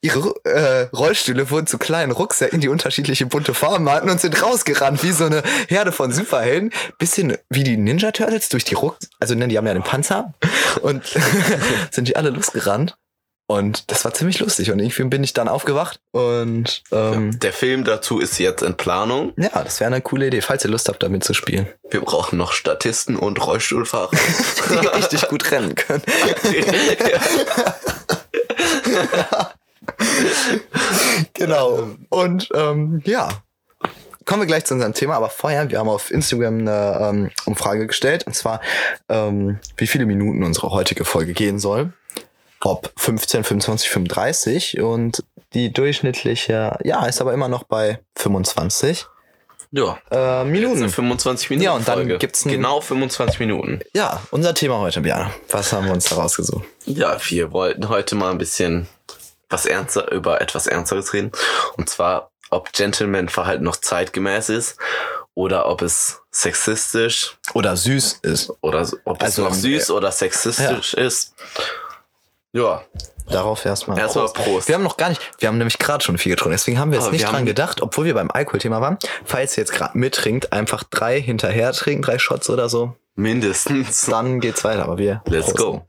Ihre 0.00 0.34
äh, 0.44 0.88
Rollstühle 0.94 1.50
wurden 1.50 1.66
zu 1.66 1.78
kleinen 1.78 2.12
Rucksäcken, 2.12 2.60
die 2.60 2.68
unterschiedliche 2.68 3.26
bunte 3.26 3.54
Farben 3.54 3.88
hatten 3.90 4.10
und 4.10 4.20
sind 4.20 4.42
rausgerannt, 4.42 5.02
wie 5.02 5.12
so 5.12 5.26
eine 5.26 5.42
Herde 5.68 5.92
von 5.92 6.12
Superhelden. 6.12 6.72
Bisschen 6.98 7.36
wie 7.48 7.64
die 7.64 7.76
Ninja 7.76 8.12
Turtles 8.12 8.48
durch 8.48 8.64
die 8.64 8.74
Ruck, 8.74 8.98
also 9.20 9.34
ne, 9.34 9.48
die 9.48 9.58
haben 9.58 9.66
ja 9.66 9.74
den 9.74 9.82
Panzer 9.82 10.34
und 10.82 11.04
sind 11.90 12.08
die 12.08 12.16
alle 12.16 12.30
losgerannt. 12.30 12.96
Und 13.50 13.90
das 13.90 14.04
war 14.04 14.12
ziemlich 14.12 14.40
lustig. 14.40 14.70
Und 14.70 14.78
irgendwie 14.78 15.04
bin 15.04 15.24
ich 15.24 15.32
dann 15.32 15.48
aufgewacht. 15.48 16.00
Und 16.12 16.82
ähm, 16.92 17.40
Der 17.40 17.54
Film 17.54 17.84
dazu 17.84 18.18
ist 18.18 18.38
jetzt 18.38 18.60
in 18.62 18.76
Planung. 18.76 19.32
ja, 19.38 19.62
das 19.64 19.80
wäre 19.80 19.86
eine 19.88 20.02
coole 20.02 20.26
Idee, 20.26 20.42
falls 20.42 20.66
ihr 20.66 20.70
Lust 20.70 20.86
habt, 20.90 21.02
damit 21.02 21.24
zu 21.24 21.32
spielen. 21.32 21.66
Wir 21.88 22.02
brauchen 22.02 22.36
noch 22.36 22.52
Statisten 22.52 23.16
und 23.16 23.42
Rollstuhlfahrer. 23.44 24.10
Die 24.82 24.86
richtig 24.88 25.28
gut 25.28 25.50
rennen 25.50 25.74
können. 25.74 26.02
genau. 31.32 31.88
Und 32.10 32.50
ähm, 32.54 33.00
ja. 33.06 33.30
Kommen 34.26 34.42
wir 34.42 34.46
gleich 34.46 34.66
zu 34.66 34.74
unserem 34.74 34.92
Thema, 34.92 35.16
aber 35.16 35.30
vorher, 35.30 35.70
wir 35.70 35.78
haben 35.78 35.88
auf 35.88 36.10
Instagram 36.10 36.58
eine 36.58 36.98
ähm, 37.00 37.30
Umfrage 37.46 37.86
gestellt, 37.86 38.26
und 38.26 38.34
zwar, 38.34 38.60
ähm, 39.08 39.58
wie 39.78 39.86
viele 39.86 40.04
Minuten 40.04 40.44
unsere 40.44 40.70
heutige 40.70 41.06
Folge 41.06 41.32
gehen 41.32 41.58
soll. 41.58 41.94
Ob 42.60 42.92
15, 42.96 43.44
25, 43.44 43.88
35 43.90 44.80
und 44.80 45.22
die 45.54 45.72
durchschnittliche, 45.72 46.76
ja, 46.84 47.06
ist 47.06 47.20
aber 47.20 47.32
immer 47.32 47.48
noch 47.48 47.62
bei 47.62 48.00
25 48.16 49.06
ja. 49.70 49.98
äh, 50.10 50.44
Minuten. 50.44 50.88
25 50.88 51.50
Minuten 51.50 51.64
Ja, 51.64 51.72
und 51.72 51.86
dann 51.88 52.18
gibt's 52.18 52.44
ein- 52.44 52.50
genau 52.52 52.80
25 52.80 53.38
Minuten. 53.40 53.80
Ja, 53.94 54.20
unser 54.30 54.54
Thema 54.54 54.78
heute, 54.78 55.00
Björn. 55.02 55.30
Was 55.50 55.72
haben 55.72 55.86
wir 55.86 55.92
uns 55.92 56.06
da 56.06 56.16
rausgesucht? 56.16 56.64
Ja, 56.86 57.16
wir 57.28 57.52
wollten 57.52 57.88
heute 57.88 58.14
mal 58.14 58.30
ein 58.30 58.38
bisschen 58.38 58.88
was 59.50 59.64
ernster 59.64 60.10
über 60.12 60.40
etwas 60.42 60.66
Ernsteres 60.66 61.12
reden. 61.14 61.32
Und 61.76 61.88
zwar, 61.88 62.30
ob 62.50 62.72
Gentleman-Verhalten 62.72 63.64
noch 63.64 63.76
zeitgemäß 63.76 64.48
ist 64.50 64.76
oder 65.34 65.66
ob 65.68 65.80
es 65.82 66.20
sexistisch 66.30 67.36
Oder 67.54 67.76
süß 67.76 68.20
ist. 68.22 68.50
oder 68.62 68.86
ob 69.04 69.22
Also, 69.22 69.42
es 69.46 69.48
noch 69.50 69.54
süß 69.54 69.90
oder 69.92 70.12
sexistisch 70.12 70.94
ist. 70.94 71.34
Ja, 72.52 72.82
Darauf 73.30 73.64
erstmal. 73.66 73.98
Erstmal 73.98 74.26
Prost. 74.32 74.68
Wir 74.68 74.74
haben 74.74 74.82
noch 74.82 74.96
gar 74.96 75.10
nicht, 75.10 75.20
wir 75.38 75.48
haben 75.48 75.58
nämlich 75.58 75.78
gerade 75.78 76.02
schon 76.02 76.16
viel 76.16 76.30
getrunken, 76.32 76.52
deswegen 76.52 76.78
haben 76.78 76.90
wir 76.90 76.96
jetzt 76.96 77.04
Aber 77.06 77.12
nicht 77.12 77.26
wir 77.26 77.30
dran 77.30 77.44
gedacht, 77.44 77.82
obwohl 77.82 78.06
wir 78.06 78.14
beim 78.14 78.30
Alkoholthema 78.30 78.80
waren. 78.80 78.98
Falls 79.24 79.56
ihr 79.56 79.62
jetzt 79.62 79.72
gerade 79.72 79.98
mittrinkt, 79.98 80.52
einfach 80.52 80.82
drei 80.84 81.20
hinterher 81.20 81.72
trinken, 81.72 82.02
drei 82.02 82.18
Shots 82.18 82.48
oder 82.48 82.70
so, 82.70 82.94
mindestens. 83.16 84.06
dann 84.06 84.40
geht's 84.40 84.64
weiter. 84.64 84.84
Aber 84.84 84.96
wir. 84.96 85.22
Let's 85.26 85.52
prosten. 85.52 85.62
go. 85.62 85.84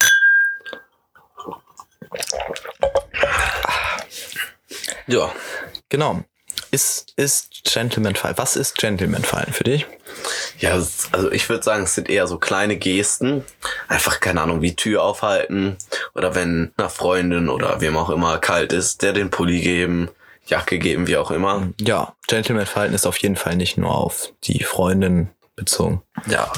Ja, 5.08 5.32
Genau. 5.90 6.24
Ist, 6.72 7.14
ist 7.16 7.64
Gentleman-Fall. 7.64 8.38
Was 8.38 8.56
ist 8.56 8.78
Gentleman-Fallen 8.78 9.54
für 9.54 9.64
dich? 9.64 9.88
Ja, 10.60 10.74
also 10.74 11.32
ich 11.32 11.50
würde 11.50 11.64
sagen, 11.64 11.84
es 11.84 11.96
sind 11.96 12.10
eher 12.10 12.28
so 12.28 12.38
kleine 12.38 12.78
Gesten. 12.78 13.44
Einfach, 13.88 14.20
keine 14.20 14.42
Ahnung, 14.42 14.62
wie 14.62 14.76
Tür 14.76 15.04
aufhalten. 15.04 15.78
Oder 16.14 16.36
wenn 16.36 16.72
einer 16.78 16.90
Freundin 16.90 17.50
oder 17.50 17.82
wem 17.82 17.98
auch 17.98 18.10
immer 18.10 18.38
kalt 18.38 18.72
ist, 18.74 19.02
der 19.02 19.14
den 19.14 19.30
Pulli 19.30 19.62
geben. 19.62 20.10
Jacke 20.46 20.80
geben, 20.80 21.08
wie 21.08 21.18
auch 21.18 21.32
immer. 21.32 21.70
Ja, 21.80 22.16
Gentleman-Verhalten 22.28 22.96
ist 22.96 23.06
auf 23.06 23.18
jeden 23.18 23.36
Fall 23.36 23.56
nicht 23.56 23.78
nur 23.78 23.96
auf 23.96 24.34
die 24.44 24.64
Freundin 24.64 25.30
bezogen. 25.56 26.02
Ja. 26.28 26.52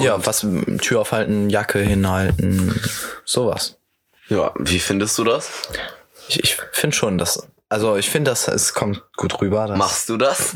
ja, 0.00 0.24
was 0.26 0.46
Tür 0.80 1.00
aufhalten, 1.00 1.48
Jacke 1.48 1.78
hinhalten, 1.78 2.80
sowas. 3.24 3.76
Ja, 4.28 4.52
wie 4.58 4.80
findest 4.80 5.18
du 5.18 5.24
das? 5.24 5.50
Ich, 6.28 6.42
ich 6.42 6.56
finde 6.72 6.96
schon, 6.96 7.18
dass. 7.18 7.46
Also 7.72 7.96
ich 7.96 8.10
finde, 8.10 8.30
dass 8.30 8.48
es 8.48 8.74
kommt 8.74 9.02
gut 9.16 9.40
rüber. 9.40 9.66
Dass, 9.66 9.78
Machst 9.78 10.08
du 10.10 10.18
das? 10.18 10.54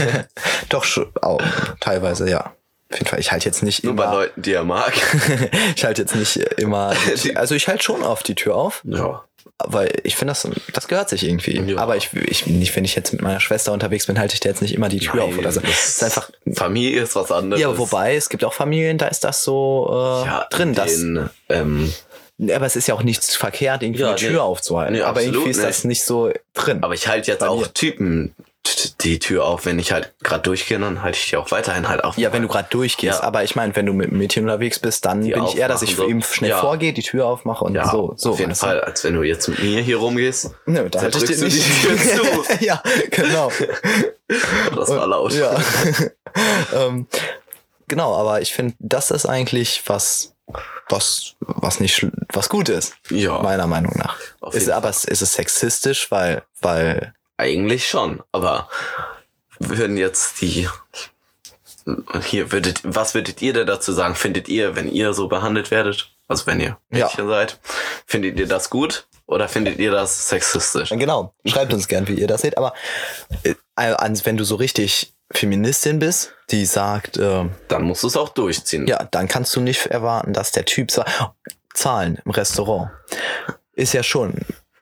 Doch 0.68 0.84
schon, 0.84 1.10
auch, 1.22 1.40
teilweise, 1.80 2.28
ja. 2.28 2.52
Auf 2.90 2.98
jeden 2.98 3.06
Fall. 3.08 3.20
Ich 3.20 3.32
halte 3.32 3.46
jetzt 3.46 3.62
nicht 3.62 3.84
Nur 3.84 3.96
bei 3.96 4.04
immer. 4.04 4.12
Leuten, 4.12 4.42
die 4.42 4.52
er 4.52 4.64
mag. 4.64 4.92
ich 5.76 5.82
halte 5.84 6.02
jetzt 6.02 6.14
nicht 6.14 6.36
immer. 6.36 6.92
Also 7.36 7.54
ich 7.54 7.68
halte 7.68 7.82
schon 7.82 8.02
auf 8.02 8.22
die 8.22 8.34
Tür 8.34 8.54
auf, 8.54 8.82
Ja. 8.84 9.24
weil 9.64 9.90
ich 10.04 10.14
finde, 10.16 10.32
das, 10.32 10.46
das 10.74 10.88
gehört 10.88 11.08
sich 11.08 11.24
irgendwie. 11.24 11.58
Ja. 11.58 11.78
Aber 11.78 11.96
ich, 11.96 12.12
ich 12.12 12.46
nicht, 12.46 12.76
wenn 12.76 12.84
ich 12.84 12.94
jetzt 12.94 13.12
mit 13.12 13.22
meiner 13.22 13.40
Schwester 13.40 13.72
unterwegs 13.72 14.04
bin, 14.06 14.18
halte 14.18 14.34
ich 14.34 14.40
da 14.40 14.50
jetzt 14.50 14.60
nicht 14.60 14.74
immer 14.74 14.90
die 14.90 15.00
Tür 15.00 15.24
auf 15.24 15.38
oder 15.38 15.52
so. 15.52 15.60
Nein, 15.60 15.70
Es 15.72 15.88
ist 15.88 16.04
einfach. 16.04 16.30
Familie 16.54 17.00
ist 17.04 17.16
was 17.16 17.32
anderes. 17.32 17.62
Ja, 17.62 17.78
wobei 17.78 18.14
es 18.14 18.28
gibt 18.28 18.44
auch 18.44 18.52
Familien, 18.52 18.98
da 18.98 19.06
ist 19.06 19.24
das 19.24 19.42
so 19.42 19.88
äh, 19.90 20.26
ja, 20.26 20.46
drin, 20.50 20.74
dass 20.74 20.92
den, 20.92 21.30
ähm, 21.48 21.86
Ja, 21.86 21.92
aber 22.50 22.66
es 22.66 22.76
ist 22.76 22.88
ja 22.88 22.94
auch 22.94 23.02
nichts 23.02 23.34
verkehrt, 23.36 23.82
irgendwie 23.82 24.02
Ja, 24.02 24.14
die 24.14 24.24
Tür 24.24 24.32
nee. 24.32 24.38
aufzuhalten. 24.38 24.94
Nee, 24.94 25.02
aber 25.02 25.18
absolut 25.20 25.34
irgendwie 25.34 25.50
ist 25.50 25.62
das 25.62 25.84
nicht 25.84 26.04
so 26.04 26.32
drin. 26.54 26.82
aber 26.82 26.94
ich 26.94 27.06
halte 27.08 27.30
jetzt 27.30 27.42
auch 27.44 27.60
mir. 27.60 27.72
Typen 27.74 28.34
die 29.00 29.18
Tür 29.18 29.44
auf. 29.44 29.66
Wenn 29.66 29.80
ich 29.80 29.90
halt 29.90 30.12
gerade 30.22 30.42
durchgehe, 30.44 30.78
dann 30.78 31.02
halte 31.02 31.18
ich 31.18 31.30
die 31.30 31.36
auch 31.36 31.50
weiterhin 31.50 31.88
halt 31.88 32.04
auf. 32.04 32.16
ja, 32.16 32.32
wenn 32.32 32.42
du 32.42 32.48
gerade 32.48 32.68
durchgehst. 32.70 33.18
Ja. 33.18 33.24
Aber 33.26 33.42
ich 33.42 33.56
meine, 33.56 33.74
wenn 33.74 33.86
du 33.86 33.92
mit 33.92 34.08
einem 34.10 34.18
Mädchen 34.18 34.44
unterwegs 34.44 34.78
bist, 34.78 35.04
dann 35.04 35.22
Die 35.22 35.32
bin 35.32 35.42
ich 35.44 35.56
eher, 35.56 35.66
dass 35.66 35.82
ich 35.82 35.96
für 35.96 36.02
aufmachen, 36.02 36.18
ihn 36.18 36.22
so. 36.22 36.32
schnell 36.34 36.50
Ja. 36.50 36.60
vorgehe, 36.60 36.92
die 36.92 37.02
Tür 37.02 37.26
aufmache 37.26 37.64
und 37.64 37.74
ja, 37.74 37.90
so. 37.90 38.14
so 38.16 38.30
auf 38.30 38.38
jeden? 38.38 38.54
Fall, 38.54 38.80
als 38.80 39.02
wenn 39.02 39.14
du 39.14 39.22
jetzt 39.24 39.48
mit 39.48 39.58
mir 39.60 39.80
hier 39.80 39.96
rumgehst. 39.96 40.50
Nö, 40.66 40.88
da 40.88 41.00
halte 41.02 41.18
ich 41.18 41.24
dir 41.24 41.44
nicht 41.44 41.56
die 41.56 41.86
Tür 41.88 41.96
zu. 41.98 42.24
ja, 42.64 42.82
genau. 43.10 43.50
Das 44.76 44.88
war 44.88 45.06
laut. 45.06 45.34
Ja. 45.34 45.54
ähm, 46.74 47.06
genau, 47.88 48.14
aber 48.16 48.40
ich 48.40 48.52
finde, 48.54 48.74
das 48.78 49.10
ist 49.10 49.26
eigentlich 49.26 49.82
was, 49.86 50.34
was, 50.88 51.34
was 51.40 51.80
nicht, 51.80 52.06
was 52.32 52.48
gut 52.48 52.68
ist, 52.68 52.94
Ja, 53.10 53.40
meiner 53.42 53.66
Meinung 53.66 53.92
nach. 53.96 54.16
Ist, 54.52 54.70
aber 54.70 54.90
ist 54.90 55.06
es 55.06 55.32
sexistisch, 55.32 56.10
weil, 56.10 56.42
weil, 56.60 57.14
eigentlich 57.36 57.88
schon. 57.88 58.22
Aber 58.32 58.68
würden 59.58 59.96
jetzt 59.96 60.40
die 60.40 60.68
hier 62.22 62.52
würdet, 62.52 62.80
was 62.84 63.14
würdet 63.14 63.42
ihr 63.42 63.52
denn 63.52 63.66
dazu 63.66 63.92
sagen? 63.92 64.14
Findet 64.14 64.48
ihr, 64.48 64.76
wenn 64.76 64.90
ihr 64.90 65.14
so 65.14 65.28
behandelt 65.28 65.70
werdet, 65.70 66.10
also 66.28 66.46
wenn 66.46 66.60
ihr 66.60 66.78
Ja. 66.90 67.06
Mädchen 67.06 67.28
seid, 67.28 67.58
findet 68.06 68.38
ihr 68.38 68.46
das 68.46 68.70
gut 68.70 69.06
oder 69.26 69.48
findet 69.48 69.78
ihr 69.78 69.90
das 69.90 70.28
sexistisch? 70.28 70.90
Genau, 70.90 71.34
schreibt 71.44 71.72
uns 71.72 71.88
gern, 71.88 72.06
wie 72.08 72.14
ihr 72.14 72.28
das 72.28 72.42
seht. 72.42 72.56
Aber 72.56 72.72
äh, 73.42 73.54
also 73.74 74.24
wenn 74.26 74.36
du 74.36 74.44
so 74.44 74.56
richtig 74.56 75.12
Feministin 75.32 75.98
bist, 75.98 76.32
die 76.50 76.66
sagt, 76.66 77.16
äh, 77.16 77.44
Dann 77.68 77.82
musst 77.82 78.02
du 78.02 78.06
es 78.08 78.16
auch 78.16 78.28
durchziehen. 78.30 78.86
ja, 78.86 79.06
dann 79.10 79.28
kannst 79.28 79.54
du 79.56 79.60
nicht 79.60 79.86
erwarten, 79.86 80.32
dass 80.32 80.52
der 80.52 80.64
Typ 80.64 80.90
sagt, 80.90 81.10
Zahlen 81.74 82.18
im 82.24 82.30
Restaurant 82.30 82.90
ist 83.74 83.94
ja 83.94 84.02
schon 84.02 84.34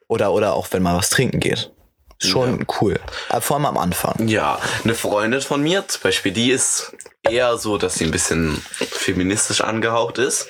oder 0.08 0.32
oder 0.32 0.54
auch 0.54 0.66
wenn 0.72 0.82
mal 0.82 0.96
was 0.96 1.08
trinken 1.10 1.38
geht, 1.38 1.70
schon 2.18 2.66
cool. 2.80 2.98
Aber 3.28 3.40
vor 3.40 3.56
allem 3.56 3.66
am 3.66 3.78
Anfang. 3.78 4.26
Ja, 4.28 4.58
eine 4.82 4.94
Freundin 4.96 5.40
von 5.40 5.62
mir 5.62 5.86
zum 5.86 6.02
Beispiel, 6.02 6.32
die 6.32 6.50
ist 6.50 6.92
eher 7.22 7.56
so, 7.58 7.78
dass 7.78 7.94
sie 7.94 8.04
ein 8.04 8.10
bisschen 8.10 8.56
feministisch 8.90 9.60
angehaucht 9.60 10.18
ist. 10.18 10.48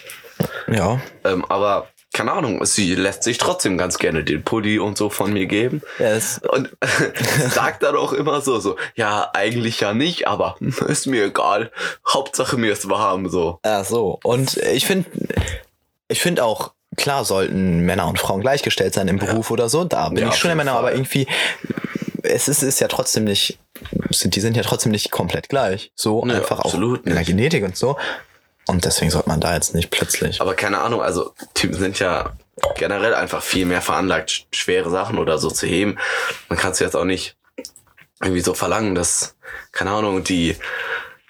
Ja, 0.66 1.00
Ähm, 1.24 1.44
aber 1.44 1.88
keine 2.20 2.32
Ahnung, 2.32 2.62
sie 2.66 2.94
lässt 2.94 3.22
sich 3.22 3.38
trotzdem 3.38 3.78
ganz 3.78 3.98
gerne 3.98 4.22
den 4.22 4.42
Pulli 4.42 4.78
und 4.78 4.98
so 4.98 5.08
von 5.08 5.32
mir 5.32 5.46
geben. 5.46 5.80
ja 5.98 6.08
es, 6.08 6.38
Und 6.50 6.68
sagt 7.54 7.82
dann 7.82 7.96
auch 7.96 8.12
immer 8.12 8.42
so, 8.42 8.60
so, 8.60 8.76
ja, 8.94 9.30
eigentlich 9.32 9.80
ja 9.80 9.94
nicht, 9.94 10.28
aber 10.28 10.56
ist 10.86 11.06
mir 11.06 11.24
egal. 11.24 11.70
Hauptsache 12.06 12.58
mir 12.58 12.72
ist 12.74 12.90
warm, 12.90 13.30
so. 13.30 13.58
ja 13.64 13.84
so. 13.84 14.18
Und 14.22 14.58
ich 14.58 14.84
finde, 14.84 15.08
ich 16.08 16.20
finde 16.20 16.44
auch 16.44 16.72
klar 16.98 17.24
sollten 17.24 17.86
Männer 17.86 18.06
und 18.06 18.18
Frauen 18.18 18.42
gleichgestellt 18.42 18.92
sein 18.92 19.08
im 19.08 19.18
Beruf 19.18 19.50
oder 19.50 19.70
so. 19.70 19.84
Da 19.84 20.10
bin 20.10 20.18
Ja, 20.18 20.28
ich 20.28 20.34
schon 20.34 20.48
der 20.48 20.56
Männer, 20.56 20.72
aber 20.72 20.92
irgendwie 20.92 21.26
es 22.22 22.48
ist, 22.48 22.62
ist 22.62 22.80
ja 22.80 22.88
trotzdem 22.88 23.24
nicht, 23.24 23.58
sind, 24.10 24.36
die 24.36 24.40
sind 24.40 24.58
ja 24.58 24.62
trotzdem 24.62 24.92
nicht 24.92 25.10
komplett 25.10 25.48
gleich. 25.48 25.90
So 25.94 26.22
Nee, 26.26 26.34
einfach 26.34 26.60
auch 26.60 26.74
in 26.74 27.00
der. 27.06 27.24
Genetik 27.24 27.64
und 27.64 27.78
so. 27.78 27.96
Und 28.70 28.84
deswegen 28.84 29.10
sollte 29.10 29.28
man 29.28 29.40
da 29.40 29.54
jetzt 29.54 29.74
nicht 29.74 29.90
plötzlich. 29.90 30.40
Aber 30.40 30.54
keine 30.54 30.78
Ahnung, 30.80 31.02
also 31.02 31.34
Typen 31.54 31.76
sind 31.78 31.98
ja 31.98 32.32
generell 32.76 33.14
einfach 33.14 33.42
viel 33.42 33.66
mehr 33.66 33.82
veranlagt, 33.82 34.30
sch- 34.30 34.44
schwere 34.54 34.90
Sachen 34.90 35.18
oder 35.18 35.38
so 35.38 35.50
zu 35.50 35.66
heben. 35.66 35.98
Man 36.48 36.58
kann 36.58 36.72
es 36.72 36.78
jetzt 36.78 36.94
auch 36.96 37.04
nicht 37.04 37.36
irgendwie 38.22 38.40
so 38.42 38.54
verlangen, 38.54 38.94
dass, 38.94 39.36
keine 39.72 39.90
Ahnung, 39.90 40.22
die 40.24 40.56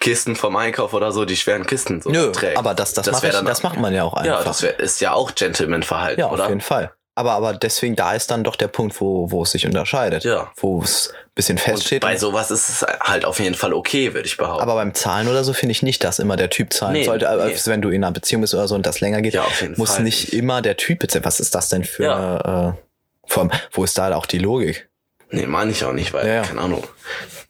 Kisten 0.01 0.35
vom 0.35 0.57
Einkauf 0.57 0.93
oder 0.95 1.13
so, 1.13 1.25
die 1.25 1.37
schweren 1.37 1.67
Kisten 1.67 2.01
so 2.03 2.11
Nö, 2.11 2.33
trägt. 2.33 2.59
aber 2.59 2.75
das, 2.75 2.95
das, 2.95 3.05
Das 3.07 3.13
macht 3.17 3.25
ich, 3.25 3.31
dann- 3.33 3.45
das 3.47 3.63
macht 3.63 3.79
man 3.79 3.93
ja 3.95 4.03
auch 4.05 4.15
einfach. 4.15 4.39
Ja, 4.39 4.45
das 4.45 4.63
wär, 4.63 4.79
ist 4.81 5.01
ja 5.01 5.13
auch 5.13 5.35
Gentleman-Verhalten, 5.35 6.21
Ja, 6.21 6.27
auf 6.27 6.33
oder? 6.33 6.49
jeden 6.49 6.61
Fall. 6.61 6.93
Aber, 7.21 7.33
aber 7.33 7.55
deswegen, 7.55 7.97
da 7.97 8.15
ist 8.15 8.31
dann 8.31 8.45
doch 8.45 8.57
der 8.57 8.69
Punkt, 8.69 9.01
wo, 9.01 9.31
wo 9.31 9.43
es 9.43 9.51
sich 9.53 9.67
unterscheidet. 9.67 10.25
Ja. 10.25 10.51
Wo 10.57 10.83
es 10.83 11.11
ein 11.13 11.31
bisschen 11.35 11.57
Und 11.59 11.63
feststeht. 11.65 12.01
bei 12.03 12.17
sowas 12.17 12.51
ist 12.51 12.69
es 12.69 12.87
halt 13.01 13.25
auf 13.25 13.39
jeden 13.41 13.55
Fall 13.55 13.73
okay, 13.73 14.15
würde 14.15 14.27
ich 14.27 14.37
behaupten. 14.37 14.63
aber 14.63 14.75
beim 14.75 14.95
Zahlen 14.95 15.29
oder 15.29 15.45
so 15.45 15.53
finde 15.53 15.73
ich 15.73 15.83
nicht, 15.83 16.03
dass 16.05 16.19
immer 16.19 16.37
der 16.37 16.51
Typ 16.51 16.73
zahlen 16.73 16.95
Nee, 16.95 17.05
sollte. 17.05 17.29
Aber 17.31 17.47
nee. 17.47 17.57
Wenn 17.65 17.83
du 17.83 17.91
in 17.91 18.03
einer 18.05 18.13
Beziehung 18.13 18.41
bist 18.43 18.55
oder 18.55 18.67
so 18.69 18.75
und 18.75 18.85
das 18.87 19.01
länger 19.01 19.23
geht, 19.23 19.35
Ja, 19.35 19.45
muss 19.77 19.97
Fall 19.97 20.03
nicht 20.03 20.33
immer 20.33 20.63
der 20.63 20.77
Typ 20.77 20.99
bezahlen. 20.99 21.25
Was 21.25 21.41
ist 21.41 21.55
das 21.55 21.69
denn 21.69 21.85
für 21.85 22.05
Ja. 22.05 22.41
eine, 22.41 22.77
äh, 22.77 23.31
allem, 23.41 23.51
wo 23.73 23.85
ist 23.85 23.97
da 23.97 24.15
auch 24.17 24.27
die 24.27 24.39
Logik? 24.39 24.90
Nee, 25.31 25.47
meine 25.47 25.71
ich 25.73 25.85
auch 25.85 25.93
nicht, 25.93 26.13
weil, 26.13 26.27
Ja, 26.27 26.35
ja. 26.35 26.43
keine 26.43 26.61
Ahnung, 26.61 26.87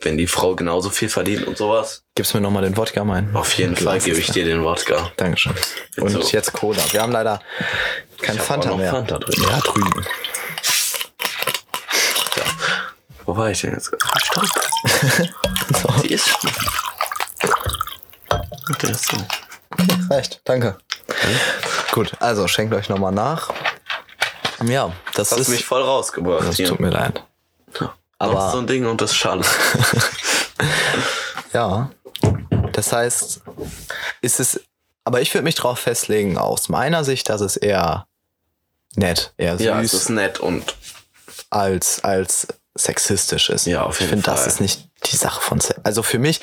wenn 0.01 0.17
die 0.17 0.27
Frau 0.27 0.55
genauso 0.57 0.91
viel 0.91 1.09
verdient 1.09 1.47
und 1.47 1.57
sowas, 1.59 2.05
Gib's 2.15 2.33
mir 2.35 2.41
nochmal 2.41 2.63
den 2.63 2.77
Wodka 2.77 3.05
mein. 3.05 3.35
auf 3.35 3.53
jeden 3.55 3.77
Fall 3.77 3.99
gebe 4.01 4.19
ich 4.19 4.31
dir 4.31 4.45
den 4.45 4.63
Wodka. 4.65 5.11
Dankeschön. 5.17 5.55
Und 5.99 6.11
So. 6.11 6.21
jetzt 6.31 6.53
Cola. 6.53 6.83
Wir 6.93 7.03
haben 7.03 7.13
leider 7.13 7.41
kein 8.21 8.37
Ich 8.37 8.43
Fanta 8.43 8.75
mehr. 8.77 8.91
Fanta 8.91 9.19
drin. 9.19 9.43
Ja, 9.43 9.59
drüben. 9.61 10.07
Ja. 12.37 12.43
Wo 13.27 13.37
war 13.37 13.51
ich 13.51 13.61
denn 13.61 13.73
jetzt? 13.75 13.91
Stopp. 14.23 14.45
So, 15.83 15.89
Die 16.03 16.13
ist 16.15 16.29
schon. 16.29 16.51
Der 18.83 18.91
ist 18.91 19.07
so. 19.07 19.17
reicht. 20.11 20.41
Danke. 20.45 20.79
Gut, 21.93 22.13
also 22.21 22.49
schenkt 22.49 22.75
euch 22.75 22.89
nochmal 22.89 23.13
nach. 23.13 23.51
Ja, 24.65 24.93
das 25.15 25.31
Hast 25.33 25.39
ist. 25.41 25.49
mich 25.49 25.65
voll 25.65 25.83
rausgebracht. 25.83 26.47
das 26.49 26.57
hier. 26.57 26.67
tut 26.69 26.81
mir 26.81 26.91
leid. 26.91 27.23
Aber 28.21 28.39
aber- 28.39 28.53
so 28.53 28.59
ein 28.59 28.67
Ding 28.69 28.87
und 28.87 29.01
das 29.01 29.11
ist 29.11 29.17
schade. 29.17 29.45
Ja. 31.53 31.91
Das 32.73 32.93
heißt, 32.93 33.41
ist 34.21 34.41
es. 34.41 34.61
Aber 35.05 35.21
ich 35.21 35.35
würde 35.35 35.45
mich 35.45 35.55
drauf 35.57 35.79
festlegen, 35.81 36.39
aus 36.39 36.69
meiner 36.69 37.03
Sicht, 37.03 37.29
dass 37.29 37.41
es 37.41 37.57
eher 37.57 38.07
nett, 38.95 39.33
eher 39.37 39.57
süß 39.57 39.67
ja, 39.67 39.81
es 39.81 39.93
ist 39.95 40.11
nett 40.11 40.39
und 40.39 40.77
als, 41.49 42.05
als 42.05 42.47
sexistisch 42.75 43.49
ist. 43.51 43.67
Ja, 43.67 43.83
auf 43.83 43.95
Ich 43.97 44.01
jeden 44.03 44.11
finde, 44.11 44.27
das 44.27 44.41
Fall. 44.41 44.49
ist 44.49 44.61
nicht 44.61 44.89
die 45.11 45.17
Sache 45.17 45.41
von 45.41 45.59
Sex. 45.61 45.81
Also 45.83 46.03
für 46.05 46.19
mich 46.19 46.41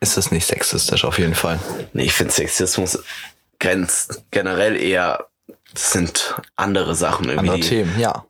ist 0.00 0.16
es 0.16 0.32
nicht 0.32 0.46
sexistisch, 0.46 1.04
auf 1.04 1.18
jeden 1.18 1.34
Fall. 1.36 1.60
nee, 1.92 2.04
ich 2.04 2.14
finde 2.14 2.32
Sexismus 2.32 2.98
grenzt 3.60 4.22
generell 4.32 4.74
eher. 4.76 5.26
Das 5.72 5.92
sind 5.92 6.34
andere 6.56 6.94
Sachen 6.96 7.26
irgendwie. 7.28 7.50
Andere 7.50 7.60
Themen, 7.68 8.00
ja. 8.00 8.24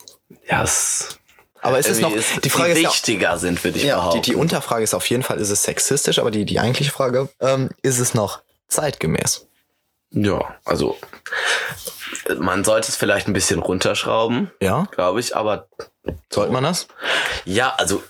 Ja, 0.46 0.62
es. 0.62 1.18
Aber 1.62 1.78
es 1.78 1.86
ist 1.86 2.00
noch, 2.00 2.10
irgendwie 2.10 2.40
die 2.40 2.50
Frage 2.50 2.74
die 2.74 2.82
ist 2.82 2.92
wichtiger 2.92 3.38
sind, 3.38 3.62
würde 3.62 3.78
ich 3.78 3.84
ja 3.84 3.94
die, 3.94 4.00
behaupten. 4.00 4.22
die 4.22 4.34
Unterfrage 4.34 4.82
ist 4.82 4.94
auf 4.94 5.06
jeden 5.06 5.22
Fall, 5.22 5.38
ist 5.38 5.50
es 5.50 5.62
sexistisch, 5.62 6.18
aber 6.18 6.30
die, 6.30 6.44
die 6.44 6.58
eigentliche 6.60 6.90
Frage, 6.90 7.28
ähm, 7.40 7.70
ist 7.82 7.98
es 7.98 8.14
noch 8.14 8.42
zeitgemäß? 8.68 9.46
ja, 10.14 10.54
also 10.64 10.98
man 12.38 12.64
sollte 12.64 12.88
es 12.88 12.96
vielleicht 12.96 13.28
ein 13.28 13.32
bisschen 13.32 13.60
runterschrauben, 13.60 14.50
Ja? 14.60 14.86
glaube 14.92 15.20
ich, 15.20 15.36
aber 15.36 15.66
Sollte 16.30 16.52
man 16.52 16.64
das? 16.64 16.88
Ja, 17.44 17.74
also, 17.78 18.02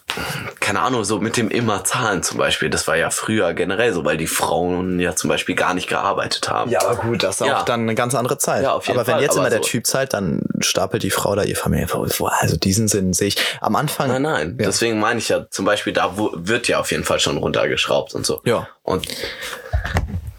keine 0.60 0.80
Ahnung, 0.80 1.04
so 1.04 1.18
mit 1.18 1.36
dem 1.36 1.50
immer 1.50 1.84
Zahlen 1.84 2.22
zum 2.22 2.38
Beispiel, 2.38 2.70
das 2.70 2.88
war 2.88 2.96
ja 2.96 3.10
früher 3.10 3.52
generell 3.52 3.92
so, 3.92 4.02
weil 4.06 4.16
die 4.16 4.26
Frauen 4.28 4.98
ja 4.98 5.14
zum 5.14 5.28
Beispiel 5.28 5.54
gar 5.54 5.74
nicht 5.74 5.90
gearbeitet 5.90 6.48
haben. 6.48 6.70
Ja, 6.70 6.80
aber 6.86 6.96
gut, 7.02 7.22
das 7.22 7.42
ist 7.42 7.46
Ja. 7.46 7.60
auch 7.60 7.64
dann 7.66 7.80
eine 7.82 7.94
ganz 7.94 8.14
andere 8.14 8.38
Zeit. 8.38 8.62
Ja, 8.62 8.72
auf 8.72 8.86
jeden 8.86 8.98
aber 8.98 9.06
wenn 9.06 9.14
Fall, 9.16 9.22
jetzt 9.22 9.32
aber 9.32 9.40
immer 9.40 9.50
der 9.50 9.58
so- 9.58 9.64
Typ 9.68 9.86
zahlt, 9.86 10.14
dann 10.14 10.40
stapelt 10.60 11.02
die 11.02 11.10
Frau 11.10 11.34
da 11.34 11.42
ihr 11.42 11.54
Familie 11.56 11.86
vor. 11.86 12.32
Also 12.40 12.56
diesen 12.56 12.88
Sinn 12.88 13.12
sehe 13.12 13.28
ich 13.28 13.36
am 13.60 13.76
Anfang. 13.76 14.08
Nein, 14.08 14.22
nein. 14.22 14.56
Ja. 14.58 14.66
Deswegen 14.68 14.98
meine 14.98 15.18
ich 15.18 15.28
ja 15.28 15.46
zum 15.50 15.66
Beispiel, 15.66 15.92
da 15.92 16.12
wird 16.16 16.68
ja 16.68 16.78
auf 16.78 16.90
jeden 16.92 17.04
Fall 17.04 17.20
schon 17.20 17.36
runtergeschraubt 17.36 18.14
und 18.14 18.24
so. 18.24 18.40
Ja. 18.46 18.68
Und 18.84 19.06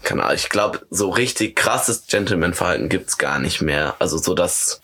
keine 0.04 0.22
Ahnung, 0.22 0.36
ich 0.36 0.48
glaube, 0.48 0.80
so 0.90 1.10
richtig 1.10 1.56
krasses 1.56 2.06
Gentleman-Verhalten 2.06 2.88
gibt's 2.88 3.18
gar 3.18 3.38
nicht 3.38 3.60
mehr. 3.60 3.96
Also 3.98 4.18
so 4.18 4.34
das, 4.34 4.80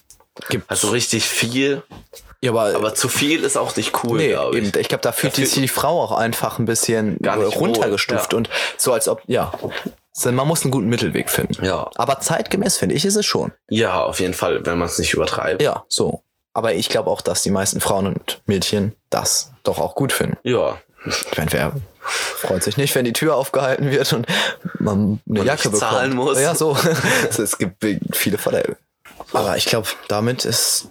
Gibt 0.48 0.70
also 0.70 0.90
richtig 0.90 1.24
viel, 1.24 1.82
ja, 2.42 2.52
aber, 2.52 2.74
aber 2.74 2.94
zu 2.94 3.08
viel 3.08 3.44
ist 3.44 3.58
auch 3.58 3.76
nicht 3.76 3.92
cool, 4.04 4.18
nee, 4.18 4.28
glaube 4.30 4.58
ich. 4.58 4.68
eben, 4.68 4.80
ich 4.80 4.88
glaube, 4.88 5.02
da 5.02 5.12
fühlt 5.12 5.34
sich 5.34 5.52
die 5.52 5.68
Frau 5.68 6.00
auch 6.00 6.12
einfach 6.12 6.58
ein 6.58 6.64
bisschen 6.64 7.18
runtergestuft 7.22 8.32
wohl, 8.32 8.36
ja. 8.36 8.36
und 8.38 8.50
so 8.78 8.92
als 8.92 9.08
ob, 9.08 9.22
ja, 9.26 9.52
man 10.24 10.48
muss 10.48 10.62
einen 10.62 10.70
guten 10.70 10.88
Mittelweg 10.88 11.30
finden. 11.30 11.64
Ja. 11.64 11.90
Aber 11.96 12.20
zeitgemäß 12.20 12.78
finde 12.78 12.94
ich 12.94 13.04
ist 13.04 13.16
es 13.16 13.26
schon. 13.26 13.52
Ja, 13.68 14.04
auf 14.04 14.20
jeden 14.20 14.34
Fall, 14.34 14.64
wenn 14.64 14.78
man 14.78 14.88
es 14.88 14.98
nicht 14.98 15.14
übertreibt. 15.14 15.62
Ja, 15.62 15.84
so. 15.88 16.22
Aber 16.52 16.74
ich 16.74 16.88
glaube 16.88 17.10
auch, 17.10 17.20
dass 17.20 17.42
die 17.42 17.50
meisten 17.50 17.80
Frauen 17.80 18.06
und 18.06 18.42
Mädchen 18.46 18.94
das 19.08 19.52
doch 19.62 19.78
auch 19.78 19.94
gut 19.94 20.12
finden. 20.12 20.36
Ja. 20.42 20.78
Ich 21.06 21.36
meine, 21.36 21.52
wer 21.52 21.72
freut 22.40 22.62
sich 22.62 22.76
nicht, 22.76 22.94
wenn 22.94 23.04
die 23.04 23.12
Tür 23.12 23.36
aufgehalten 23.36 23.90
wird 23.90 24.12
und 24.12 24.26
man 24.78 25.20
eine 25.28 25.40
Und 25.40 25.46
Jacke 25.46 25.68
nicht 25.68 25.80
bekommt. 25.80 25.92
zahlen 25.92 26.14
muss. 26.14 26.40
Ja, 26.40 26.54
so. 26.54 26.76
Also 27.26 27.42
es 27.42 27.58
gibt 27.58 27.84
viele 28.12 28.38
Vorteile. 28.38 28.76
Aber 29.32 29.56
ich 29.56 29.66
glaube, 29.66 29.88
damit 30.08 30.44
ist, 30.44 30.88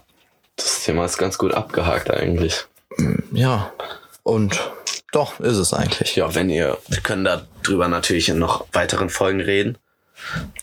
Das 0.55 0.83
Thema 0.83 1.05
ist 1.05 1.17
ganz 1.17 1.37
gut 1.37 1.53
abgehakt 1.53 2.09
eigentlich. 2.11 2.65
ja, 3.31 3.71
und 4.23 4.59
doch, 5.11 5.39
ist 5.39 5.57
es 5.57 5.73
eigentlich. 5.73 6.15
Ja, 6.15 6.35
wenn 6.35 6.49
ihr, 6.49 6.77
wir 6.87 7.01
können 7.01 7.23
darüber 7.63 7.87
natürlich 7.87 8.29
in 8.29 8.37
noch 8.39 8.65
weiteren 8.73 9.09
Folgen 9.09 9.41
reden. 9.41 9.77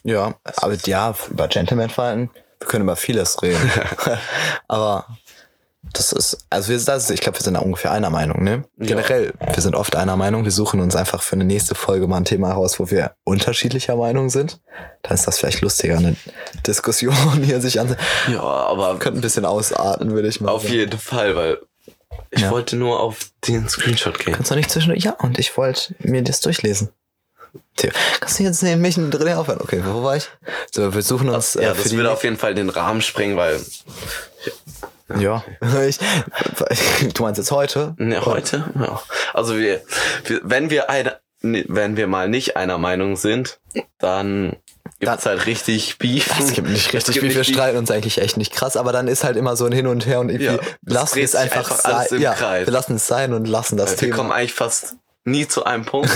Ja, 0.04 0.34
aber 0.56 0.74
ja, 0.86 1.14
über 1.30 1.48
Gentleman-Verhalten, 1.48 2.30
wir 2.60 2.68
können 2.68 2.84
über 2.84 2.94
vieles 2.96 3.42
reden. 3.42 3.70
aber 4.68 5.06
das 5.92 6.12
ist, 6.12 6.38
also 6.50 6.68
wir, 6.68 6.78
das 6.78 7.04
ist, 7.04 7.10
ich 7.10 7.20
glaube, 7.20 7.38
wir 7.38 7.42
sind 7.42 7.54
da 7.54 7.60
ungefähr 7.60 7.90
einer 7.92 8.10
Meinung, 8.10 8.42
ne? 8.44 8.64
Ja. 8.78 8.86
Generell, 8.86 9.32
wir 9.40 9.62
sind 9.62 9.74
oft 9.74 9.96
einer 9.96 10.16
Meinung. 10.16 10.44
Wir 10.44 10.50
suchen 10.52 10.80
uns 10.80 10.94
einfach 10.96 11.22
für 11.22 11.34
eine 11.34 11.44
nächste 11.44 11.74
Folge 11.74 12.06
mal 12.06 12.18
ein 12.18 12.24
Thema 12.24 12.52
raus, 12.52 12.78
wo 12.78 12.90
wir 12.90 13.12
unterschiedlicher 13.24 13.96
Meinung 13.96 14.28
sind. 14.30 14.60
Dann 15.02 15.14
ist 15.14 15.26
das 15.26 15.38
vielleicht 15.38 15.60
lustiger, 15.62 15.96
eine 15.98 16.16
Diskussion 16.66 17.14
hier 17.42 17.60
sich 17.60 17.80
an. 17.80 17.96
Ja, 18.30 18.40
aber 18.42 18.98
Könnte 18.98 19.20
ein 19.20 19.22
bisschen 19.22 19.44
ausarten, 19.44 20.12
würde 20.12 20.28
ich 20.28 20.40
mal 20.40 20.50
auf 20.50 20.62
sagen. 20.62 20.74
jeden 20.74 20.98
Fall, 20.98 21.34
weil 21.36 21.58
ich 22.30 22.42
Ja. 22.42 22.50
wollte 22.50 22.76
nur 22.76 23.00
auf 23.00 23.30
den 23.46 23.68
Screenshot 23.68 24.18
gehen. 24.18 24.34
Kannst 24.34 24.50
du 24.50 24.54
nicht 24.56 24.70
zwischendurch? 24.70 25.04
Ja, 25.04 25.12
und 25.12 25.38
ich 25.38 25.56
wollte 25.56 25.94
mir 26.00 26.22
das 26.22 26.40
durchlesen. 26.40 26.90
Theo, 27.76 27.90
kannst 28.20 28.38
du 28.38 28.42
jetzt 28.42 28.62
neben 28.62 28.82
mich 28.82 28.96
drin 28.96 29.32
aufhören? 29.34 29.60
Okay, 29.62 29.80
wo 29.84 30.02
war 30.02 30.16
ich? 30.16 30.28
So, 30.74 30.92
wir 30.92 31.02
suchen 31.02 31.30
uns 31.30 31.54
Ja, 31.54 31.72
äh, 31.72 31.74
das 31.74 31.92
würde 31.92 32.10
auf 32.10 32.22
jeden 32.24 32.36
Fall 32.36 32.54
den 32.54 32.68
Rahmen 32.68 33.00
sprengen, 33.00 33.36
weil 33.36 33.58
Ja. 35.18 35.44
Ich, 35.88 35.98
du 37.14 37.22
meinst 37.22 37.38
jetzt 37.38 37.50
heute? 37.50 37.94
ne, 37.98 38.24
heute, 38.24 38.64
ja. 38.78 39.00
Also 39.34 39.56
wir, 39.56 39.82
wir 40.24 40.40
wenn 40.42 40.70
wir 40.70 40.90
eine, 40.90 41.18
ne, 41.42 41.64
wenn 41.68 41.96
wir 41.96 42.06
mal 42.06 42.28
nicht 42.28 42.56
einer 42.56 42.78
Meinung 42.78 43.16
sind, 43.16 43.60
dann 43.98 44.56
gibt's 44.98 45.26
halt 45.26 45.46
richtig 45.46 45.98
Beef. 45.98 46.32
Es 46.40 46.52
gibt 46.52 46.68
nicht 46.68 46.88
Es 46.88 47.08
richtig 47.08 47.20
viel, 47.20 47.34
wir 47.34 47.44
streiten 47.44 47.76
uns 47.78 47.90
eigentlich 47.90 48.18
echt 48.20 48.36
nicht 48.36 48.52
krass, 48.52 48.76
aber 48.76 48.92
dann 48.92 49.08
ist 49.08 49.24
halt 49.24 49.36
immer 49.36 49.56
so 49.56 49.66
ein 49.66 49.72
Hin 49.72 49.86
und 49.86 50.06
Her 50.06 50.20
und 50.20 50.28
irgendwie 50.30 50.46
Ja, 50.56 50.58
lassen 50.84 51.20
es 51.20 51.34
einfach, 51.34 51.70
einfach 51.70 51.76
sein. 51.78 52.06
im 52.10 52.22
Ja, 52.22 52.34
Kreis. 52.34 52.66
wir 52.66 52.72
lassen 52.72 52.96
es 52.96 53.06
sein 53.06 53.32
und 53.32 53.46
lassen 53.46 53.76
das 53.76 53.92
Wir 53.92 53.98
Thema. 53.98 54.16
kommen 54.16 54.32
eigentlich 54.32 54.54
fast 54.54 54.96
nie 55.24 55.46
zu 55.46 55.64
einem 55.64 55.84
Punkt. 55.86 56.10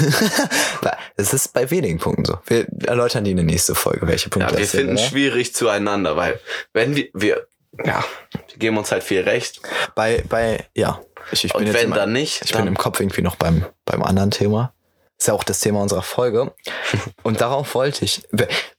Es 1.17 1.33
ist 1.35 1.53
bei 1.53 1.71
wenigen 1.71 1.99
Punkten 1.99 2.25
so. 2.25 2.39
Wir 2.47 2.67
erläutern 2.87 3.25
die 3.25 3.33
in 3.33 3.37
der 3.37 3.47
nächsten 3.47 3.75
Folge, 3.75 4.07
welche 4.07 4.31
Punkte 4.31 4.53
Ja, 4.55 4.59
wir 4.59 4.67
finden 4.67 4.95
oder? 4.97 5.03
schwierig 5.03 5.55
zueinander, 5.55 6.17
weil 6.17 6.41
wenn 6.73 6.97
wir, 6.97 7.09
wir, 7.13 7.47
ja, 7.85 8.05
wir 8.49 8.59
geben 8.59 8.79
uns 8.79 8.93
halt 8.93 9.03
viel 9.03 9.23
Recht. 9.23 9.61
Bei, 9.95 10.25
bei, 10.29 10.67
ja. 10.75 11.01
Ich, 11.33 11.45
ich 11.45 11.53
bin 11.53 11.69
Und 11.69 11.75
wenn 11.75 11.87
immer, 11.87 11.97
dann 11.97 12.13
nicht, 12.13 12.43
Ich 12.45 12.53
dann, 12.53 12.63
bin 12.63 12.69
im 12.69 12.79
Kopf 12.79 13.01
irgendwie 13.01 13.23
noch 13.23 13.37
beim, 13.37 13.65
beim 13.85 14.03
anderen 14.03 14.31
Thema. 14.31 14.73
Ist 15.19 15.29
ja 15.29 15.35
auch 15.35 15.45
das 15.45 15.61
Thema 15.61 15.81
unserer 15.81 16.03
Folge. 16.03 16.53
Und 17.23 17.41
darauf 17.41 17.75
wollte 17.75 18.05
ich. 18.05 18.23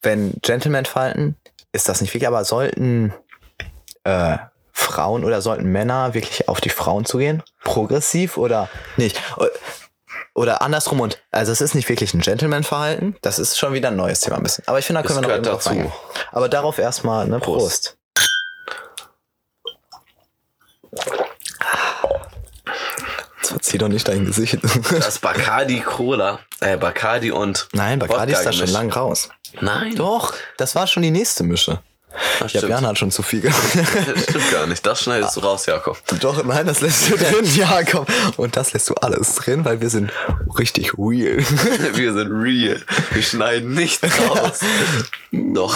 Wenn 0.01 0.33
Gentleman 0.41 0.85
verhalten, 0.85 1.37
ist 1.71 1.87
das 1.87 2.01
nicht 2.01 2.13
wirklich, 2.13 2.27
aber 2.27 2.43
sollten 2.43 3.13
äh, 4.03 4.37
Frauen 4.73 5.23
oder 5.23 5.41
sollten 5.41 5.71
Männer 5.71 6.13
wirklich 6.13 6.49
auf 6.49 6.59
die 6.59 6.69
Frauen 6.69 7.05
zugehen? 7.05 7.43
Progressiv 7.63 8.37
oder 8.37 8.69
nicht? 8.97 9.21
Oder 10.33 10.61
andersrum 10.61 11.01
und, 11.01 11.21
also 11.31 11.51
es 11.51 11.61
ist 11.61 11.75
nicht 11.75 11.89
wirklich 11.89 12.13
ein 12.13 12.21
Gentleman-Verhalten, 12.21 13.17
das 13.21 13.37
ist 13.37 13.59
schon 13.59 13.73
wieder 13.73 13.89
ein 13.89 13.97
neues 13.97 14.21
Thema 14.21 14.37
ein 14.37 14.43
bisschen. 14.43 14.63
Aber 14.67 14.79
ich 14.79 14.85
finde, 14.85 15.01
da 15.01 15.07
Das 15.07 15.15
können 15.15 15.29
wir 15.29 15.37
noch 15.37 15.43
dazu. 15.43 15.91
Aber 16.31 16.49
darauf 16.49 16.79
erstmal, 16.79 17.27
ne, 17.27 17.39
Prost. 17.39 17.97
Prost. 17.97 17.97
Jetzt 23.37 23.40
verzieh 23.51 23.77
doch 23.77 23.87
nicht 23.89 24.07
dein 24.07 24.25
Gesicht. 24.25 24.57
das 24.91 25.19
Bacardi 25.19 25.79
Cola, 25.81 26.39
äh, 26.59 26.77
Bacardi 26.77 27.31
und 27.31 27.67
Nein, 27.73 27.99
Bacardi 27.99 28.33
ist 28.33 28.43
da 28.43 28.51
schon 28.51 28.69
lang 28.69 28.91
raus. 28.91 29.29
Nein, 29.59 29.95
Doch, 29.95 30.33
das 30.57 30.75
war 30.75 30.87
schon 30.87 31.03
die 31.03 31.11
nächste 31.11 31.43
Mische. 31.43 31.79
das 32.39 32.53
Ja, 32.53 32.59
stimmt. 32.59 32.67
Björn 32.67 32.87
hat 32.87 32.97
schon 32.97 33.11
zu 33.11 33.21
viel 33.21 33.41
gemacht. 33.41 33.61
Das 33.75 34.23
stimmt 34.23 34.51
gar 34.51 34.65
nicht. 34.67 34.85
Das 34.85 35.01
schneidest 35.01 35.35
du 35.35 35.41
raus, 35.41 35.65
Jakob. 35.65 35.97
Doch, 36.21 36.43
nein, 36.43 36.65
das 36.65 36.81
lässt 36.81 37.09
du 37.09 37.17
drin, 37.17 37.45
ja, 37.55 37.83
komm. 37.83 38.05
Und 38.37 38.55
das 38.57 38.73
lässt 38.73 38.89
du 38.89 38.93
alles 38.95 39.35
drin, 39.35 39.65
weil 39.65 39.81
wir 39.81 39.89
sind 39.89 40.11
richtig 40.57 40.93
real. 40.97 41.37
Wir 41.93 42.13
sind 42.13 42.31
real. 42.31 42.81
Wir 43.11 43.21
schneiden 43.21 43.73
nichts 43.73 44.01
raus. 44.29 44.59
Doch. 45.31 45.75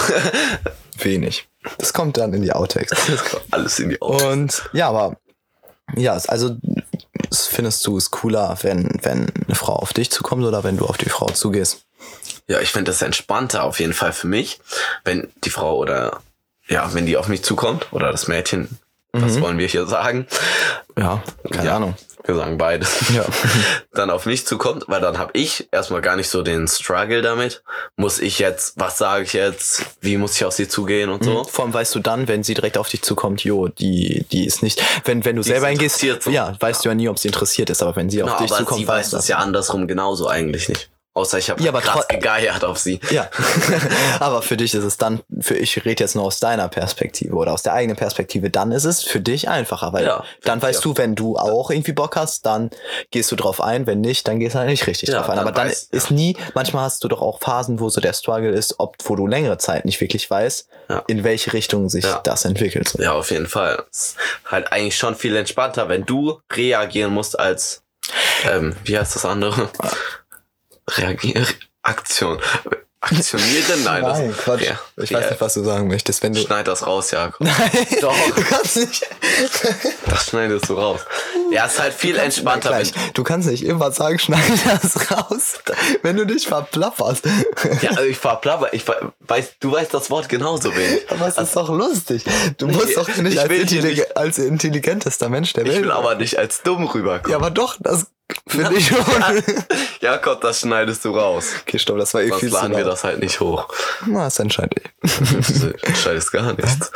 Wenig. 0.98 1.46
Das 1.78 1.92
kommt 1.92 2.16
dann 2.16 2.32
in 2.32 2.42
die 2.42 2.52
Outtakes. 2.52 2.90
Das 3.06 3.24
kommt 3.24 3.44
alles 3.50 3.78
in 3.78 3.90
die 3.90 4.00
Augen. 4.00 4.24
Und 4.24 4.62
ja, 4.72 4.88
aber 4.88 5.16
ja, 5.94 6.14
also 6.28 6.56
findest 7.30 7.86
du 7.86 7.96
es 7.96 8.10
cooler, 8.10 8.56
wenn, 8.62 8.98
wenn 9.02 9.32
eine 9.46 9.54
Frau 9.54 9.74
auf 9.74 9.92
dich 9.92 10.10
zukommt 10.10 10.44
oder 10.44 10.64
wenn 10.64 10.76
du 10.76 10.86
auf 10.86 10.98
die 10.98 11.08
Frau 11.08 11.26
zugehst? 11.26 11.86
Ja, 12.48 12.60
ich 12.60 12.70
finde 12.70 12.90
das 12.90 13.02
entspannter 13.02 13.64
auf 13.64 13.80
jeden 13.80 13.92
Fall 13.92 14.12
für 14.12 14.28
mich, 14.28 14.60
wenn 15.04 15.32
die 15.44 15.50
Frau 15.50 15.76
oder 15.76 16.20
ja, 16.68 16.92
wenn 16.94 17.06
die 17.06 17.16
auf 17.16 17.28
mich 17.28 17.42
zukommt 17.44 17.92
oder 17.92 18.10
das 18.10 18.28
Mädchen, 18.28 18.78
was 19.22 19.40
wollen 19.40 19.58
wir 19.58 19.66
hier 19.68 19.86
sagen? 19.86 20.26
Ja, 20.98 21.22
keine 21.50 21.66
Ja. 21.66 21.76
Ahnung. 21.76 21.94
Wir 22.24 22.34
sagen 22.34 22.58
beides. 22.58 23.08
Ja. 23.14 23.24
Dann 23.94 24.10
auf 24.10 24.26
mich 24.26 24.44
zukommt, 24.48 24.86
weil 24.88 25.00
dann 25.00 25.16
habe 25.16 25.30
ich 25.34 25.68
erstmal 25.70 26.00
gar 26.00 26.16
nicht 26.16 26.28
so 26.28 26.42
den 26.42 26.66
Struggle 26.66 27.22
damit. 27.22 27.62
Muss 27.94 28.18
ich 28.18 28.40
jetzt, 28.40 28.72
was 28.80 28.98
sage 28.98 29.22
ich 29.22 29.32
jetzt, 29.32 29.84
wie 30.00 30.16
muss 30.16 30.34
ich 30.34 30.44
auf 30.44 30.52
sie 30.52 30.66
zugehen 30.66 31.08
und 31.08 31.22
so. 31.22 31.44
Vor 31.44 31.64
allem 31.64 31.72
weißt 31.74 31.94
du 31.94 32.00
dann, 32.00 32.26
wenn 32.26 32.42
sie 32.42 32.54
direkt 32.54 32.78
auf 32.78 32.88
dich 32.88 33.02
zukommt, 33.02 33.44
jo, 33.44 33.68
die, 33.68 34.24
die 34.32 34.44
ist 34.44 34.64
nicht, 34.64 34.82
wenn, 35.04 35.24
wenn 35.24 35.36
du 35.36 35.42
Die 35.42 35.48
selber 35.50 35.68
hingehst, 35.68 36.02
interessiert 36.02 36.24
so. 36.24 36.30
ja, 36.32 36.56
weißt 36.58 36.84
du 36.84 36.88
ja 36.88 36.96
nie, 36.96 37.08
ob 37.08 37.16
sie 37.20 37.28
interessiert 37.28 37.70
ist, 37.70 37.80
aber 37.80 37.94
wenn 37.94 38.10
sie 38.10 38.16
Genau, 38.16 38.32
auf 38.32 38.38
dich 38.38 38.50
zukommt, 38.50 38.80
sie 38.80 38.88
weiß 38.88 39.10
das 39.10 39.28
ja 39.28 39.36
andersrum 39.36 39.86
genauso 39.86 40.26
eigentlich 40.26 40.68
nicht. 40.68 40.90
Außer 41.16 41.38
ich 41.38 41.48
habe 41.48 41.62
Ja, 41.62 41.72
krass 41.72 42.06
gegeiert 42.08 42.62
auf 42.62 42.76
sie. 42.76 43.00
Ja, 43.10 43.30
aber 44.20 44.42
für 44.42 44.58
dich 44.58 44.74
ist 44.74 44.84
es 44.84 44.98
dann, 44.98 45.22
für 45.40 45.54
ich 45.56 45.82
rede 45.86 46.04
jetzt 46.04 46.14
nur 46.14 46.24
aus 46.24 46.40
deiner 46.40 46.68
Perspektive 46.68 47.34
oder 47.36 47.54
aus 47.54 47.62
der 47.62 47.72
eigenen 47.72 47.96
Perspektive, 47.96 48.50
dann 48.50 48.70
ist 48.70 48.84
es 48.84 49.02
für 49.02 49.18
dich 49.18 49.48
einfacher, 49.48 49.94
weil 49.94 50.04
Ja, 50.04 50.24
dann 50.44 50.60
weißt 50.60 50.84
du, 50.84 50.94
wenn 50.98 51.14
du 51.14 51.36
auch 51.38 51.70
irgendwie 51.70 51.92
Bock 51.92 52.16
hast, 52.16 52.44
dann 52.44 52.68
gehst 53.10 53.32
du 53.32 53.36
drauf 53.36 53.62
ein, 53.62 53.86
wenn 53.86 54.02
nicht, 54.02 54.28
dann 54.28 54.38
gehst 54.40 54.54
du 54.56 54.58
halt 54.58 54.68
nicht 54.68 54.86
richtig 54.86 55.08
Ja, 55.08 55.20
drauf 55.20 55.30
ein. 55.30 55.36
dann 55.36 55.46
Aber 55.48 55.52
dann 55.56 55.68
weiß- 55.68 55.86
ist 55.90 56.10
nie, 56.10 56.36
manchmal 56.52 56.84
hast 56.84 57.02
du 57.02 57.08
doch 57.08 57.22
auch 57.22 57.40
Phasen, 57.40 57.80
wo 57.80 57.88
so 57.88 58.02
der 58.02 58.12
Struggle 58.12 58.50
ist, 58.50 58.74
ob, 58.78 58.96
wo 59.06 59.16
du 59.16 59.26
längere 59.26 59.56
Zeit 59.56 59.86
nicht 59.86 60.02
wirklich 60.02 60.30
weißt, 60.30 60.68
in 61.06 61.24
welche 61.24 61.54
Richtung 61.54 61.88
sich 61.88 62.04
das 62.24 62.44
entwickelt. 62.44 62.92
Ja, 62.98 63.12
auf 63.12 63.30
jeden 63.30 63.46
Fall. 63.46 63.82
Es 63.90 63.98
ist 64.08 64.16
halt 64.44 64.70
eigentlich 64.70 64.98
schon 64.98 65.14
viel 65.14 65.34
entspannter, 65.34 65.88
wenn 65.88 66.04
du 66.04 66.40
reagieren 66.52 67.14
musst 67.14 67.38
als, 67.40 67.82
ähm, 68.44 68.76
wie 68.84 68.98
heißt 68.98 69.16
das 69.16 69.24
andere? 69.24 69.70
Reagieren, 70.88 71.46
Aktion. 71.82 72.40
Aktionieren? 73.00 73.84
Nein, 73.84 74.02
das, 74.02 74.36
Quatsch. 74.38 74.62
Ja, 74.62 74.80
ich 74.96 75.10
ja, 75.10 75.18
weiß 75.20 75.30
nicht, 75.30 75.40
was 75.40 75.54
du 75.54 75.62
sagen 75.62 75.86
möchtest, 75.86 76.22
wenn 76.24 76.32
du. 76.32 76.40
Schneid 76.40 76.66
das 76.66 76.84
raus, 76.86 77.12
Jakob. 77.12 77.46
Doch. 78.00 78.16
Du 78.34 78.42
kannst 78.42 78.76
nicht. 78.76 79.06
Das 80.08 80.26
schneidest 80.30 80.68
du 80.68 80.74
raus. 80.74 81.00
Ja, 81.50 81.66
ist 81.66 81.78
halt 81.80 81.92
viel 81.92 82.16
entspannter. 82.16 82.70
Gleich. 82.70 82.92
Du 83.12 83.22
kannst 83.22 83.48
nicht 83.48 83.64
immer 83.64 83.92
sagen, 83.92 84.18
schneid 84.18 84.40
das 84.64 85.10
raus, 85.10 85.54
wenn 86.02 86.16
du 86.16 86.24
dich 86.26 86.46
verplapperst. 86.46 87.24
Ja, 87.82 87.90
also 87.90 88.02
ich 88.02 88.16
verplapper, 88.16 88.72
ich 88.72 88.82
ver- 88.84 89.12
weiß, 89.20 89.56
du 89.60 89.72
weißt 89.72 89.92
das 89.92 90.08
Wort 90.10 90.28
genauso 90.28 90.74
wenig. 90.74 91.02
Aber 91.10 91.26
es 91.28 91.36
ist 91.36 91.54
doch 91.54 91.68
lustig. 91.68 92.24
Du 92.56 92.66
musst 92.68 92.96
doch 92.96 93.08
nicht 93.08 93.34
ich 93.34 93.40
als, 93.40 93.50
intellig 93.52 93.98
nicht- 93.98 94.16
als 94.16 94.38
intelligentester 94.38 95.28
Mensch 95.28 95.52
der 95.52 95.64
Ich 95.66 95.72
Welt. 95.72 95.82
will 95.84 95.90
aber 95.90 96.14
nicht 96.14 96.38
als 96.38 96.62
dumm 96.62 96.86
rüberkommen. 96.86 97.30
ja, 97.30 97.36
aber 97.36 97.50
doch, 97.50 97.76
das 97.78 98.06
finde 98.48 98.74
ich 98.74 98.86
schon. 98.88 99.04
Jakob, 100.00 100.40
das 100.40 100.60
schneidest 100.60 101.04
du 101.04 101.10
raus. 101.10 101.46
Okay, 101.62 101.78
stopp, 101.78 101.98
das 101.98 102.14
war 102.14 102.22
eh 102.22 102.28
Sonst 102.28 102.40
viel 102.40 102.50
zu 102.50 102.54
laden 102.56 102.76
wir 102.76 102.84
das 102.84 103.04
halt 103.04 103.20
nicht 103.20 103.40
hoch. 103.40 103.68
Na, 104.06 104.24
das 104.24 104.38
entscheide 104.38 104.76
ich. 104.82 105.10
Du 105.82 105.94
schneidest 105.94 106.32
gar 106.32 106.52
nichts. 106.52 106.92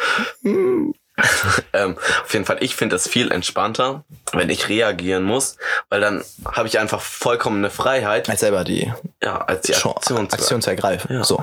ähm, 1.72 1.96
auf 2.22 2.32
jeden 2.32 2.44
Fall, 2.44 2.58
ich 2.60 2.74
finde 2.74 2.96
es 2.96 3.08
viel 3.08 3.30
entspannter, 3.30 4.04
wenn 4.32 4.50
ich 4.50 4.68
reagieren 4.68 5.24
muss, 5.24 5.56
weil 5.88 6.00
dann 6.00 6.24
habe 6.44 6.68
ich 6.68 6.78
einfach 6.78 7.00
vollkommene 7.00 7.70
Freiheit, 7.70 8.28
Als 8.28 8.40
selber 8.40 8.64
die 8.64 8.92
ja, 9.22 9.38
als 9.38 9.62
die 9.62 9.74
Aktion 9.74 9.94
zu 10.00 10.16
Aktion 10.16 10.62
zu 10.62 10.70
ergreifen. 10.70 11.14
Ja. 11.14 11.24
So. 11.24 11.42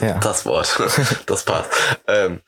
Ja. 0.00 0.18
Das 0.18 0.46
Wort, 0.46 0.78
das 1.26 1.44
passt. 1.44 1.70
Ähm, 2.06 2.40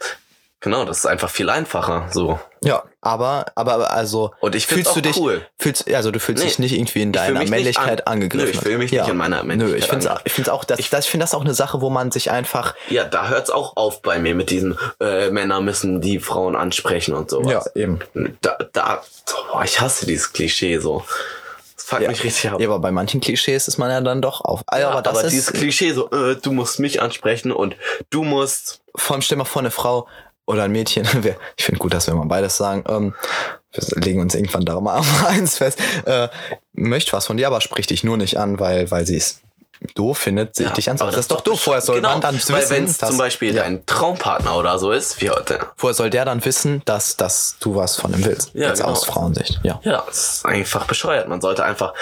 genau, 0.61 0.85
das 0.85 0.99
ist 0.99 1.07
einfach 1.07 1.31
viel 1.31 1.51
einfacher. 1.51 2.09
So. 2.11 2.41
ja, 2.63 2.83
aber, 3.03 3.47
aber 3.55 3.73
aber 3.75 3.91
also. 3.93 4.33
Und 4.41 4.55
ich 4.55 4.67
fühlst 4.67 4.95
du 4.95 5.01
dich, 5.01 5.17
cool. 5.17 5.47
Fühlst, 5.59 5.91
also 5.93 6.11
du 6.11 6.21
fühlst 6.21 6.43
Nee, 6.43 6.49
dich 6.51 6.59
nicht 6.59 6.73
irgendwie 6.73 7.03
in 7.03 7.11
ich 7.11 7.17
deiner 7.17 7.45
Männlichkeit 7.45 8.07
an- 8.07 8.15
angegriffen. 8.15 8.47
Nö, 8.49 8.53
ich 8.53 8.61
fühl 8.61 8.79
mich 8.79 8.93
nicht 8.93 9.09
in 9.09 9.17
meiner 9.17 9.43
Nö, 9.43 9.49
Männlichkeit 9.49 9.79
ich 9.83 9.87
finde 9.89 10.21
ich 10.25 10.33
find's 10.33 10.49
auch, 10.51 10.65
das, 10.65 10.79
das, 10.91 11.05
ich 11.07 11.11
finde 11.11 11.25
das 11.25 11.35
auch 11.35 11.41
eine 11.41 11.55
Sache, 11.55 11.81
wo 11.81 11.89
man 11.91 12.11
sich 12.11 12.31
einfach. 12.31 12.75
Ja, 12.89 13.05
da 13.05 13.29
hört's 13.29 13.51
auch 13.51 13.77
auf 13.77 14.03
bei 14.03 14.19
mir 14.19 14.35
mit 14.35 14.51
diesen 14.51 14.77
äh, 15.01 15.31
Männer 15.31 15.61
müssen 15.61 16.01
die 16.01 16.19
Frauen 16.21 16.57
ansprechen 16.57 17.15
und 17.15 17.31
sowas. 17.31 17.71
eben. 17.75 18.01
Da, 18.43 18.59
da, 18.73 19.03
boah, 19.51 19.65
ich 19.65 19.81
hasse 19.81 20.05
dieses 20.07 20.33
Klischee 20.33 20.79
so. 20.79 21.03
Das 21.77 21.85
fuckt 21.87 22.07
mich 22.09 22.23
richtig 22.23 22.51
ab. 22.51 22.61
Ja, 22.61 22.69
aber 22.69 22.79
bei 22.79 22.91
manchen 22.93 23.21
Klischees 23.21 23.67
ist 23.67 23.79
man 23.79 23.91
ja 23.91 24.01
dann 24.01 24.21
doch 24.23 24.43
auf. 24.43 24.61
Ja, 24.79 24.91
aber 24.91 25.03
das 25.03 25.23
ist 25.25 25.33
dieses 25.33 25.53
Klischee 25.53 25.93
so, 25.93 26.11
äh, 26.11 26.37
du 26.37 26.53
musst 26.53 26.79
mich 26.79 27.01
ansprechen 27.01 27.51
und 27.51 27.77
du 28.11 28.23
musst. 28.25 28.83
vor 28.95 29.15
allem 29.15 29.23
stell 29.23 29.39
mal 29.39 29.45
vor, 29.45 29.61
eine 29.63 29.71
Frau 29.71 30.07
oder 30.51 30.65
ein 30.65 30.73
Mädchen, 30.73 31.07
ich 31.57 31.65
finde 31.65 31.79
gut, 31.79 31.95
dass 31.95 32.07
wir 32.07 32.15
mal 32.15 32.27
beides 32.27 32.57
sagen, 32.57 32.85
ähm, 32.89 33.15
wir 33.73 34.03
legen 34.03 34.21
uns 34.21 34.35
irgendwann 34.35 34.65
da 34.65 34.81
mal 34.81 35.01
eins 35.27 35.59
fest, 35.59 35.79
äh, 36.05 36.29
möchte 36.73 37.13
was 37.13 37.27
von 37.27 37.37
dir, 37.37 37.47
aber 37.47 37.61
sprich 37.61 37.87
dich 37.87 38.05
nur 38.05 38.17
nicht 38.17 38.37
an, 38.39 38.59
weil, 38.59 38.91
weil 38.91 39.07
sie 39.07 39.17
es 39.17 39.41
doof 39.95 40.19
findet, 40.19 40.57
sich 40.57 40.67
Ja, 40.67 40.73
dich 40.75 40.89
aber 40.89 40.93
anzufangen. 40.93 41.15
Das 41.17 41.25
ist 41.25 41.31
doch 41.31 41.41
doof. 41.41 41.61
Vorher 41.63 41.81
soll 41.81 41.97
genau, 41.97 42.11
man 42.11 42.21
dann 42.21 42.35
Weil 42.35 42.61
wissen, 42.61 42.71
wenn 42.71 42.85
es 42.85 42.99
dass, 42.99 43.09
zum 43.09 43.19
Beispiel 43.19 43.55
ja, 43.55 43.63
dein 43.63 43.87
Traumpartner 43.87 44.59
oder 44.59 44.79
so 44.79 44.91
ist, 44.93 45.21
wie 45.23 45.31
heute. 45.31 45.59
vorher 45.77 45.95
soll 45.95 46.11
der 46.11 46.27
dann 46.27 46.45
wissen, 46.45 46.83
dass, 46.85 47.17
dass 47.17 47.57
du 47.61 47.77
was 47.77 47.97
von 47.97 48.13
ihm 48.13 48.23
willst. 48.25 48.51
Ja, 48.55 48.69
Jetzt 48.69 48.81
genau. 48.81 48.93
aus 48.93 49.07
Frauensicht. 49.07 49.59
Ja. 49.63 49.81
Ja, 49.85 50.05
das 50.07 50.35
ist 50.37 50.45
einfach 50.47 50.85
bescheuert. 50.87 51.29
Man 51.29 51.41
sollte 51.41 51.65
einfach 51.65 51.95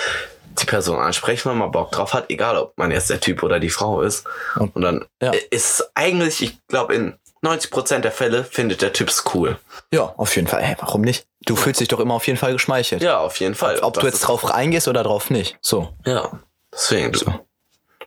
die 0.61 0.65
Person 0.67 0.99
ansprechen, 0.99 1.51
wenn 1.53 1.59
man 1.59 1.71
Bock 1.71 1.93
drauf 1.93 2.15
hat, 2.15 2.31
egal 2.31 2.57
ob 2.57 2.77
man 2.77 2.91
jetzt 2.91 3.11
der 3.11 3.21
Typ 3.21 3.45
oder 3.45 3.61
die 3.61 3.71
Frau 3.71 4.03
ist. 4.03 4.25
Und- 4.57 4.75
Und 4.75 4.83
dann 4.83 5.05
Ja. 5.23 5.31
ist 5.51 5.89
eigentlich, 5.95 6.43
ich 6.43 6.59
glaube, 6.67 6.97
in 6.97 7.15
90% 7.43 8.01
der 8.01 8.13
Fälle 8.13 8.45
findet 8.45 8.83
der 8.83 8.93
Typ's 8.93 9.25
cool. 9.35 9.59
Ja, 9.93 10.13
auf 10.17 10.35
jeden 10.37 10.49
Fall. 10.49 10.63
Hey, 10.63 10.77
warum 10.81 11.03
nicht? 11.03 11.27
Du 11.43 11.57
fühlst 11.57 11.81
dich 11.81 11.89
doch 11.89 12.01
immer 12.01 12.15
auf 12.15 12.27
jeden 12.27 12.39
Fall 12.39 12.53
geschmeichelt. 12.53 13.03
Ja, 13.03 13.19
auf 13.19 13.39
jeden 13.41 13.55
Fall. 13.55 13.79
Ob 13.81 13.95
Das 13.95 14.03
du 14.03 14.07
jetzt 14.09 14.21
drauf 14.21 14.51
reingehst 14.51 14.89
oder 14.89 15.03
drauf 15.03 15.31
nicht. 15.31 15.59
So. 15.61 15.95
Ja, 16.05 16.41
deswegen. 16.73 17.15
So. 17.15 17.33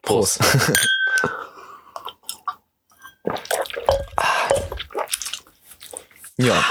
Prost. 0.02 0.40
Ja. 6.38 6.64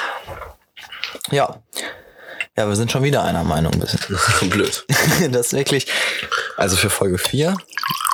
Ja. 1.31 1.63
Ja, 2.57 2.69
wir 2.69 2.77
sind 2.77 2.91
schon 2.91 3.03
wieder 3.03 3.23
einer 3.23 3.45
Meinung 3.45 3.73
ein 3.73 3.81
bisschen. 3.81 4.01
Blöd. 4.51 4.85
Das 5.31 5.47
ist 5.49 5.53
wirklich. 5.53 5.87
Also 6.57 6.77
für 6.77 6.91
Folge 6.91 7.19
4 7.19 7.57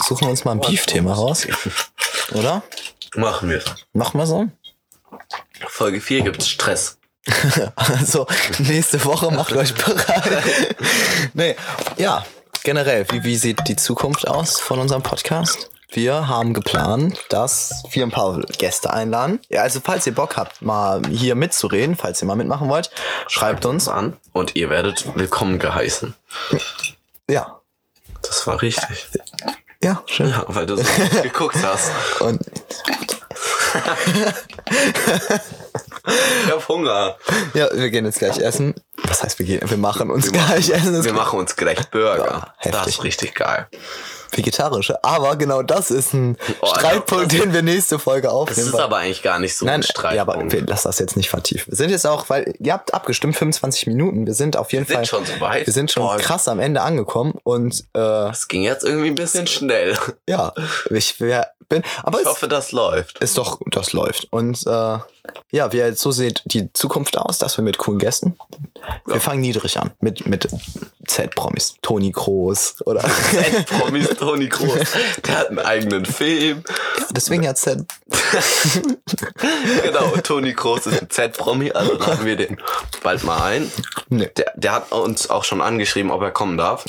suchen 0.07 0.27
wir 0.27 0.31
uns 0.31 0.45
mal 0.45 0.53
ein 0.53 0.61
Beef-Thema 0.61 1.15
raus. 1.15 1.47
Oder? 2.33 2.63
Machen 3.17 3.49
wir. 3.49 3.63
Machen 3.93 4.19
wir 4.19 4.27
so? 4.27 4.49
Folge 5.69 6.01
4 6.01 6.23
gibt's 6.23 6.49
Stress. 6.49 6.99
Also, 7.75 8.27
nächste 8.59 9.05
Woche 9.05 9.31
macht 9.33 9.53
euch 9.53 9.75
bereit. 9.75 10.45
nee, 11.35 11.57
ja, 11.97 12.25
generell, 12.63 13.05
wie, 13.11 13.25
wie 13.25 13.37
sieht 13.37 13.67
die 13.67 13.75
Zukunft 13.75 14.29
aus 14.29 14.61
von 14.61 14.79
unserem 14.79 15.03
Podcast? 15.03 15.71
Wir 15.91 16.29
haben 16.29 16.53
geplant, 16.53 17.19
dass 17.31 17.83
wir 17.91 18.05
ein 18.05 18.11
paar 18.11 18.41
Gäste 18.59 18.93
einladen. 18.93 19.41
Ja, 19.49 19.63
also 19.63 19.81
falls 19.83 20.07
ihr 20.07 20.15
Bock 20.15 20.37
habt, 20.37 20.63
mal 20.63 21.03
hier 21.09 21.35
mitzureden, 21.35 21.97
falls 21.97 22.23
ihr 22.23 22.27
mal 22.27 22.37
mitmachen 22.37 22.69
wollt, 22.69 22.91
schreibt 23.29 23.65
uns. 23.67 23.89
an 23.89 24.17
und 24.33 24.55
ihr 24.57 24.69
werdet 24.69 25.17
willkommen 25.17 25.59
geheißen. 25.59 26.15
Ja. 27.29 27.61
Das 28.23 28.47
war 28.47 28.61
richtig. 28.63 29.09
Ja, 29.87 30.03
schön. 30.07 30.31
Ja, 30.31 30.45
weil 30.49 30.67
du 30.67 30.75
so 30.77 30.83
geguckt 31.23 31.59
hast. 31.63 31.93
Und 32.21 32.41
Ich 36.45 36.51
hab 36.51 36.69
Hunger. 36.69 37.17
ja, 37.55 37.69
wir 37.73 37.91
gehen 37.91 38.05
jetzt 38.05 38.19
gleich 38.19 38.39
essen. 38.39 38.75
Was 39.05 39.23
heißt 39.23 39.39
wir? 39.39 39.61
Wir 39.69 39.77
machen 39.77 40.11
uns 40.11 40.33
gleich 40.33 40.71
essen. 40.71 40.95
Das 40.95 41.05
Wir 41.05 41.13
machen 41.13 41.39
uns 41.39 41.55
gleich 41.57 41.79
Burger. 41.91 42.53
Ja, 42.65 42.71
das 42.71 42.87
ist 42.89 43.05
richtig 43.05 43.35
geil. 43.35 43.67
vegetarische. 44.33 45.03
Aber 45.05 45.37
genau 45.37 45.63
das 45.63 45.91
ist 45.91 46.13
ein 46.13 46.37
Oh, 46.61 46.67
Streitpunkt, 46.67 47.33
das- 47.33 47.41
den 47.41 47.53
wir 47.55 47.63
nächste 47.63 47.99
Folge 47.99 48.23
Das 48.27 48.33
aufnehmen. 48.33 48.67
ist 48.69 48.73
weil- 48.75 48.83
aber 48.83 48.97
eigentlich 48.99 49.23
gar 49.23 49.39
nicht 49.39 49.57
so 49.57 49.65
Nein, 49.65 49.81
ein 49.81 49.83
Streit. 49.83 50.17
ja, 50.17 50.23
aber 50.23 50.39
wir 50.51 50.63
lassen 50.67 50.89
das 50.89 50.99
jetzt 50.99 51.17
nicht 51.17 51.31
vertiefen. 51.31 51.71
Wir 51.73 51.77
sind 51.77 51.91
jetzt 51.91 52.07
auch, 52.07 52.29
weil 52.29 52.55
ihr 52.59 52.73
habt 52.73 52.93
abgestimmt, 52.93 53.37
25 53.37 53.87
Minuten. 53.87 54.27
Wir 54.27 54.35
sind 54.35 54.57
auf 54.57 54.73
jeden 54.73 54.87
Wir 54.89 54.97
sind 54.97 55.09
Fall. 55.09 55.25
schon 55.25 55.25
so 55.27 55.41
weit. 55.41 55.67
Wir 55.67 55.73
sind 55.73 55.91
schon 55.91 56.03
Boah. 56.03 56.17
krass 56.19 56.49
am 56.49 56.59
Ende 56.61 56.83
angekommen 56.83 57.35
und 57.45 57.81
äh, 57.95 57.99
Das 57.99 58.49
ging 58.49 58.63
jetzt 58.63 58.85
irgendwie 58.85 59.09
ein 59.09 59.15
bisschen 59.15 59.47
schnell. 59.47 59.97
ja, 60.29 60.53
ich 60.91 61.19
wär, 61.21 61.53
bin, 61.69 61.83
aber 62.03 62.21
Ich 62.21 62.27
hoffe, 62.27 62.49
das 62.49 62.73
läuft. 62.73 63.19
ist 63.19 63.37
doch, 63.39 63.61
das 63.71 63.93
läuft. 63.93 64.27
Und 64.31 64.67
äh, 64.67 64.99
ja, 65.51 65.73
wie 65.73 65.79
jetzt 65.79 66.01
so 66.01 66.13
sieht 66.13 66.43
die 66.47 66.73
Zukunft 66.73 67.19
aus, 67.19 67.39
dass 67.39 67.57
wir 67.57 67.65
mit 67.65 67.79
coolen 67.79 67.99
Gästen. 67.99 68.37
Wir 69.07 69.21
fangen 69.21 69.41
niedrig 69.41 69.79
an 69.79 69.91
mit 70.01 70.27
mit 70.27 70.49
Z-Promis, 71.07 71.75
Toni 71.83 72.13
Kroos 72.13 72.77
oder 72.85 73.01
Promis 73.67 74.09
Toni 74.19 74.49
Kroos. 74.49 74.79
Der 75.27 75.39
hat 75.39 75.49
einen 75.49 75.59
eigenen 75.59 76.05
Film. 76.05 76.63
deswegen 77.11 77.43
ja 77.43 77.55
Z. 77.55 77.85
Genau, 79.83 80.17
Toni 80.23 80.55
Kroos 80.55 80.87
ist 80.87 81.01
ein 81.03 81.11
Z-Promi, 81.11 81.73
also 81.73 81.95
laden 81.95 82.25
wir 82.25 82.37
den 82.37 82.61
bald 83.03 83.25
mal 83.25 83.43
ein. 83.43 83.71
Nee. 84.09 84.31
Der, 84.37 84.53
der 84.57 84.73
hat 84.73 84.93
uns 84.93 85.31
auch 85.31 85.45
schon 85.45 85.61
angeschrieben, 85.61 86.11
ob 86.11 86.23
er 86.23 86.31
kommen 86.31 86.57
darf. 86.57 86.85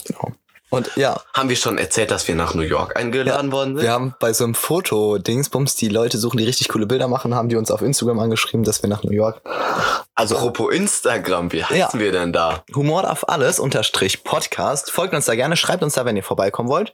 Und 0.69 0.91
ja, 0.97 1.21
Haben 1.33 1.47
wir 1.49 1.55
schon 1.55 1.77
erzählt, 1.77 2.11
dass 2.11 2.27
wir 2.27 2.35
nach 2.35 2.53
New 2.53 2.61
York 2.61 2.97
eingeladen 2.97 3.51
worden 3.53 3.75
sind? 3.75 3.83
Wir 3.83 3.91
haben 3.91 4.15
bei 4.19 4.33
so 4.33 4.43
einem 4.43 4.53
Foto-Dingsbums, 4.53 5.75
die 5.75 5.87
Leute 5.87 6.17
suchen, 6.17 6.37
die 6.37 6.43
richtig 6.43 6.67
coole 6.67 6.85
Bilder 6.85 7.07
machen, 7.07 7.33
haben 7.33 7.47
die 7.47 7.55
uns 7.55 7.71
auf 7.71 7.81
Instagram 7.81 8.19
angeschrieben, 8.19 8.63
dass 8.65 8.81
wir 8.83 8.89
nach 8.89 9.03
New 9.03 9.11
York. 9.13 9.41
Also, 10.15 10.35
apropos 10.35 10.73
Instagram, 10.73 11.51
wie 11.53 11.63
heißen 11.63 11.77
Ja. 11.77 11.89
wir 12.05 12.11
denn 12.11 12.33
da? 12.33 12.63
Humor 12.75 13.09
auf 13.09 13.29
alles, 13.29 13.59
unterstrich 13.59 14.23
Podcast. 14.25 14.91
Folgt 14.91 15.13
uns 15.13 15.25
da 15.25 15.35
gerne, 15.35 15.55
schreibt 15.55 15.83
uns 15.83 15.93
da, 15.93 16.03
wenn 16.05 16.17
ihr 16.17 16.23
vorbeikommen 16.23 16.67
wollt. 16.69 16.93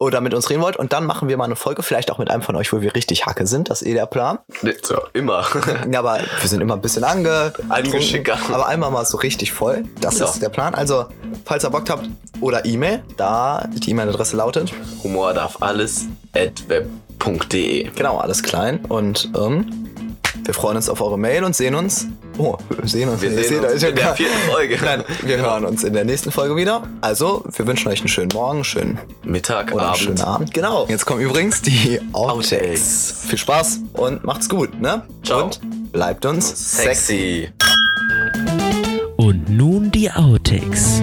Oder 0.00 0.20
mit 0.20 0.32
uns 0.32 0.48
reden 0.48 0.62
wollt. 0.62 0.76
Und 0.76 0.92
dann 0.92 1.04
machen 1.06 1.28
wir 1.28 1.36
mal 1.36 1.44
eine 1.44 1.56
Folge, 1.56 1.82
vielleicht 1.82 2.10
auch 2.12 2.18
mit 2.18 2.30
einem 2.30 2.42
von 2.42 2.54
euch, 2.54 2.72
wo 2.72 2.80
wir 2.80 2.94
richtig 2.94 3.26
Hacke 3.26 3.46
sind. 3.48 3.68
Das 3.68 3.82
ist 3.82 3.88
eh 3.88 3.94
der 3.94 4.06
Plan. 4.06 4.38
So, 4.82 4.96
immer. 5.12 5.44
Ja, 5.90 5.98
aber 5.98 6.18
wir 6.40 6.48
sind 6.48 6.60
immer 6.60 6.74
ein 6.74 6.80
bisschen 6.80 7.02
ange 7.02 7.52
Angeschickert. 7.68 8.38
Aber 8.52 8.68
einmal 8.68 8.90
mal 8.92 9.04
so 9.04 9.16
richtig 9.16 9.52
voll. 9.52 9.84
Das 10.00 10.18
Ja. 10.20 10.26
ist 10.26 10.40
der 10.40 10.50
Plan. 10.50 10.74
Also, 10.76 11.06
falls 11.44 11.64
ihr 11.64 11.70
Bock 11.70 11.90
habt, 11.90 12.08
oder 12.40 12.64
E-Mail, 12.64 13.02
da 13.16 13.66
die 13.72 13.90
E-Mail-Adresse 13.90 14.36
lautet. 14.36 14.72
Humor 15.02 15.34
darf 15.34 15.60
alles 15.60 16.06
at 16.32 16.68
web.de. 16.68 17.90
Genau, 17.96 18.18
alles 18.18 18.42
klein. 18.44 18.84
Und 18.84 19.30
ähm, 19.36 19.88
wir 20.44 20.54
freuen 20.54 20.76
uns 20.76 20.88
auf 20.88 21.00
eure 21.00 21.18
Mail 21.18 21.42
und 21.42 21.56
sehen 21.56 21.74
uns. 21.74 22.06
Oh, 22.40 22.56
wir 22.68 22.88
sehen 22.88 23.08
uns. 23.08 23.20
Wir 23.20 23.30
sehen 23.30 23.44
seht 23.44 23.64
uns 23.64 23.72
euch 23.74 23.82
ja 23.82 23.88
in 23.88 23.96
der 23.96 24.14
vierten 24.14 24.38
Folge. 24.50 24.78
Nein, 24.84 25.04
wir 25.22 25.38
hören 25.38 25.64
uns 25.64 25.82
in 25.82 25.92
der 25.92 26.04
nächsten 26.04 26.30
Folge 26.30 26.54
wieder. 26.54 26.82
Also, 27.00 27.44
wir 27.56 27.66
wünschen 27.66 27.88
euch 27.88 27.98
einen 27.98 28.08
schönen 28.08 28.30
Morgen, 28.32 28.62
schönen 28.62 28.98
Mittag, 29.24 29.72
oder 29.72 29.80
einen 29.80 29.88
Abend. 29.90 29.98
schönen 29.98 30.20
Abend. 30.20 30.54
Genau. 30.54 30.86
Jetzt 30.88 31.04
kommen 31.04 31.20
übrigens 31.20 31.62
die 31.62 32.00
Outtakes. 32.12 32.52
Outtakes. 32.52 33.14
Viel 33.28 33.38
Spaß 33.38 33.80
und 33.94 34.22
macht's 34.24 34.48
gut, 34.48 34.80
ne? 34.80 35.02
Ciao. 35.24 35.44
Und 35.46 35.60
bleibt 35.92 36.24
uns 36.26 36.76
Sexy. 36.76 37.50
Und 39.16 39.48
nun 39.48 39.90
die 39.90 40.10
Outtakes. 40.10 41.02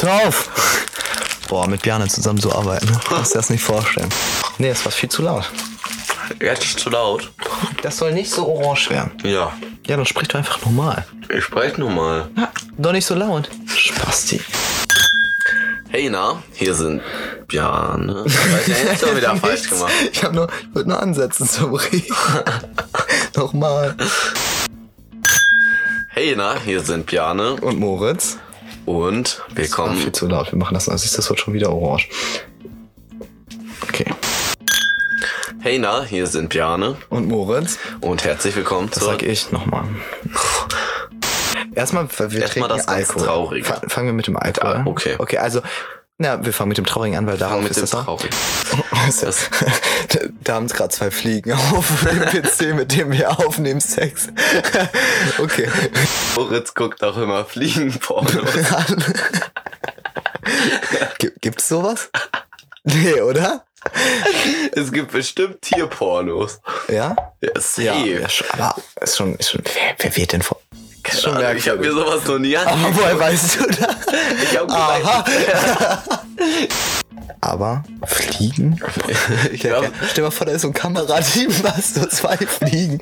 Hör 0.00 0.28
auf! 0.28 0.50
Boah, 1.48 1.66
mit 1.68 1.82
Bjarne 1.82 2.06
zusammen 2.08 2.38
so 2.40 2.52
arbeiten. 2.52 2.86
ne? 2.86 3.00
Kannst 3.08 3.30
du 3.32 3.34
dir 3.34 3.40
das 3.40 3.50
nicht 3.50 3.62
vorstellen. 3.62 4.08
Nee, 4.58 4.68
das 4.70 4.84
war 4.84 4.92
viel 4.92 5.08
zu 5.08 5.22
laut. 5.22 5.50
Jetzt 6.40 6.78
zu 6.80 6.90
laut. 6.90 7.30
Das 7.82 7.96
soll 7.98 8.12
nicht 8.12 8.30
so 8.30 8.46
orange 8.48 8.90
werden. 8.90 9.12
Ja, 9.24 9.52
Ja, 9.86 9.96
dann 9.96 10.06
sprich 10.06 10.28
doch 10.28 10.36
einfach 10.36 10.64
normal. 10.64 11.04
ich 11.28 11.44
spreche 11.44 11.80
nur 11.80 11.90
mal. 11.90 12.28
Ja, 12.36 12.50
doch 12.78 12.92
nicht 12.92 13.06
so 13.06 13.14
laut. 13.14 13.48
Spasti. 13.74 14.40
Hey, 15.88 16.08
na, 16.10 16.42
hier 16.52 16.74
sind 16.74 17.00
ja 17.52 17.96
jetzt 18.66 19.00
schon 19.06 19.16
wieder 19.16 19.36
falsch 19.36 19.68
gemacht. 19.70 19.92
Ich 20.12 20.22
hab 20.24 20.32
nur, 20.34 20.48
ich 20.74 20.84
nur 20.84 21.00
ansetzen 21.00 21.48
zum 21.48 21.74
Reden. 21.74 22.14
Nochmal. 23.36 23.94
Hey, 26.08 26.34
na, 26.36 26.56
hier 26.64 26.80
sind 26.80 27.06
Bjarne 27.06 27.54
Und 27.54 27.78
Moritz. 27.78 28.36
und 28.84 29.42
Komm. 29.46 29.56
willkommen. 29.56 29.96
Viel 29.98 30.12
zu 30.12 30.26
laut. 30.26 30.50
Wir 30.52 30.58
machen 30.58 30.74
das. 30.74 30.88
Also 30.88 31.04
ist 31.04 31.16
das 31.16 31.28
wird 31.30 31.40
schon 31.40 31.54
wieder 31.54 31.70
orange. 31.72 32.08
Okay. 33.88 34.06
Hey, 35.66 35.80
na, 35.80 36.04
hier 36.04 36.28
sind 36.28 36.50
Bjarne 36.50 36.96
Und 37.08 37.26
Moritz. 37.26 37.76
und 38.00 38.22
herzlich 38.22 38.54
willkommen 38.54 38.88
Das 38.94 39.02
sag 39.02 39.24
ich 39.24 39.50
nochmal. 39.50 39.82
Erstmal, 41.74 42.06
wir 42.08 42.40
Erstmal 42.40 42.48
trinken 42.48 42.68
das 42.68 42.86
ganz 42.86 42.88
Alkohol. 43.08 43.26
Traurige. 43.26 43.64
Fa- 43.66 43.80
Fangen 43.88 44.06
wir 44.06 44.12
mit 44.12 44.28
dem 44.28 44.36
Alkohol. 44.36 44.76
Ah, 44.76 44.82
okay. 44.86 45.16
Okay, 45.18 45.38
also, 45.38 45.62
na, 46.18 46.44
wir 46.44 46.52
fangen 46.52 46.68
mit 46.68 46.78
dem 46.78 46.86
Traurigen 46.86 47.18
an, 47.18 47.26
weil 47.26 47.36
darauf 47.36 47.62
mit 47.62 47.72
ist 47.72 47.78
dem 47.78 47.80
das 47.90 47.94
auch. 47.94 48.04
Traurig. 48.04 48.30
Das, 49.20 49.50
da, 50.44 50.54
haben 50.54 50.68
gerade 50.68 50.90
zwei 50.90 51.10
Fliegen 51.10 51.50
auf 51.54 52.04
dem 52.04 52.20
PC, 52.42 52.72
mit 52.76 52.96
dem 52.96 53.10
wir 53.10 53.28
aufnehmen, 53.40 53.80
Sex. 53.80 54.28
okay. 55.38 55.68
Moritz 56.36 56.74
guckt 56.74 57.02
auch 57.02 57.16
immer 57.16 57.44
Fliegenpornos. 57.44 58.32
Gibt, 61.18 61.42
gibt's 61.42 61.66
sowas? 61.66 62.08
Nee, 62.84 63.20
oder? 63.20 63.65
es 64.72 64.92
gibt 64.92 65.12
bestimmt 65.12 65.62
Tierpornos. 65.62 66.60
Ja? 66.88 67.16
Ja, 67.40 67.50
safe. 67.60 67.82
Ja, 67.82 68.26
aber 68.52 68.76
ist 69.00 69.16
schon, 69.16 69.34
ist 69.36 69.50
schon, 69.50 69.62
wer, 69.64 69.94
wer 69.98 70.16
wird 70.16 70.32
denn 70.32 70.42
vor? 70.42 70.60
Ist 71.08 71.22
schon 71.22 71.36
Also, 71.36 71.56
ich 71.56 71.68
habe 71.68 71.78
mir 71.78 71.92
sowas 71.92 72.24
noch 72.26 72.38
nie 72.38 72.56
Aber 72.56 72.70
angeguckt. 72.72 72.98
woher 72.98 73.18
weißt 73.20 73.60
du 73.60 73.66
das? 73.66 73.96
Ich 74.42 74.58
hab 74.58 74.70
Aha. 74.70 75.22
gesagt, 75.22 76.74
Aber 77.40 77.84
Fliegen? 78.06 78.80
ich 79.52 79.60
glaub, 79.60 79.84
ja. 79.84 79.90
Stell 80.02 80.14
dir 80.14 80.22
mal 80.22 80.30
vor, 80.32 80.46
da 80.46 80.52
ist 80.52 80.62
so 80.62 80.68
ein 80.68 80.74
Kamerateam, 80.74 81.52
was 81.62 81.94
so 81.94 82.06
zwei 82.06 82.36
Fliegen. 82.36 83.00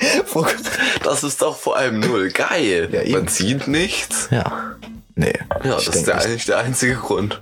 Das 1.03 1.23
ist 1.25 1.41
doch 1.41 1.57
vor 1.57 1.77
allem 1.79 2.01
null 2.01 2.31
geil. 2.31 2.89
Ja. 2.93 3.19
Man 3.19 3.29
sieht 3.29 3.69
nichts. 3.69 4.29
Ja. 4.31 4.75
Nee. 5.15 5.33
Ja, 5.63 5.77
das 5.77 5.87
ist 5.89 6.07
der, 6.07 6.21
eigentlich 6.21 6.45
der 6.45 6.59
einzige 6.59 6.97
Grund. 6.97 7.39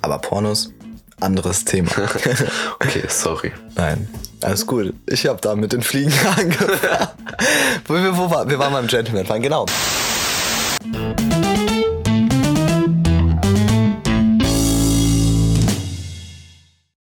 Aber 0.00 0.18
Pornos, 0.18 0.70
anderes 1.22 1.64
Thema. 1.64 1.90
Okay, 2.80 3.04
sorry. 3.08 3.52
Nein, 3.76 4.08
alles 4.42 4.66
gut. 4.66 4.92
Ich 5.06 5.26
habe 5.26 5.40
da 5.40 5.54
mit 5.54 5.72
den 5.72 5.82
Fliegen 5.82 6.12
angefangen. 6.36 7.08
wo, 7.86 7.94
wir, 7.94 8.16
wo 8.16 8.30
war, 8.30 8.48
wir 8.48 8.58
waren 8.58 8.72
beim 8.72 8.86
Gentleman 8.86 9.24
fahren, 9.24 9.42
genau. 9.42 9.66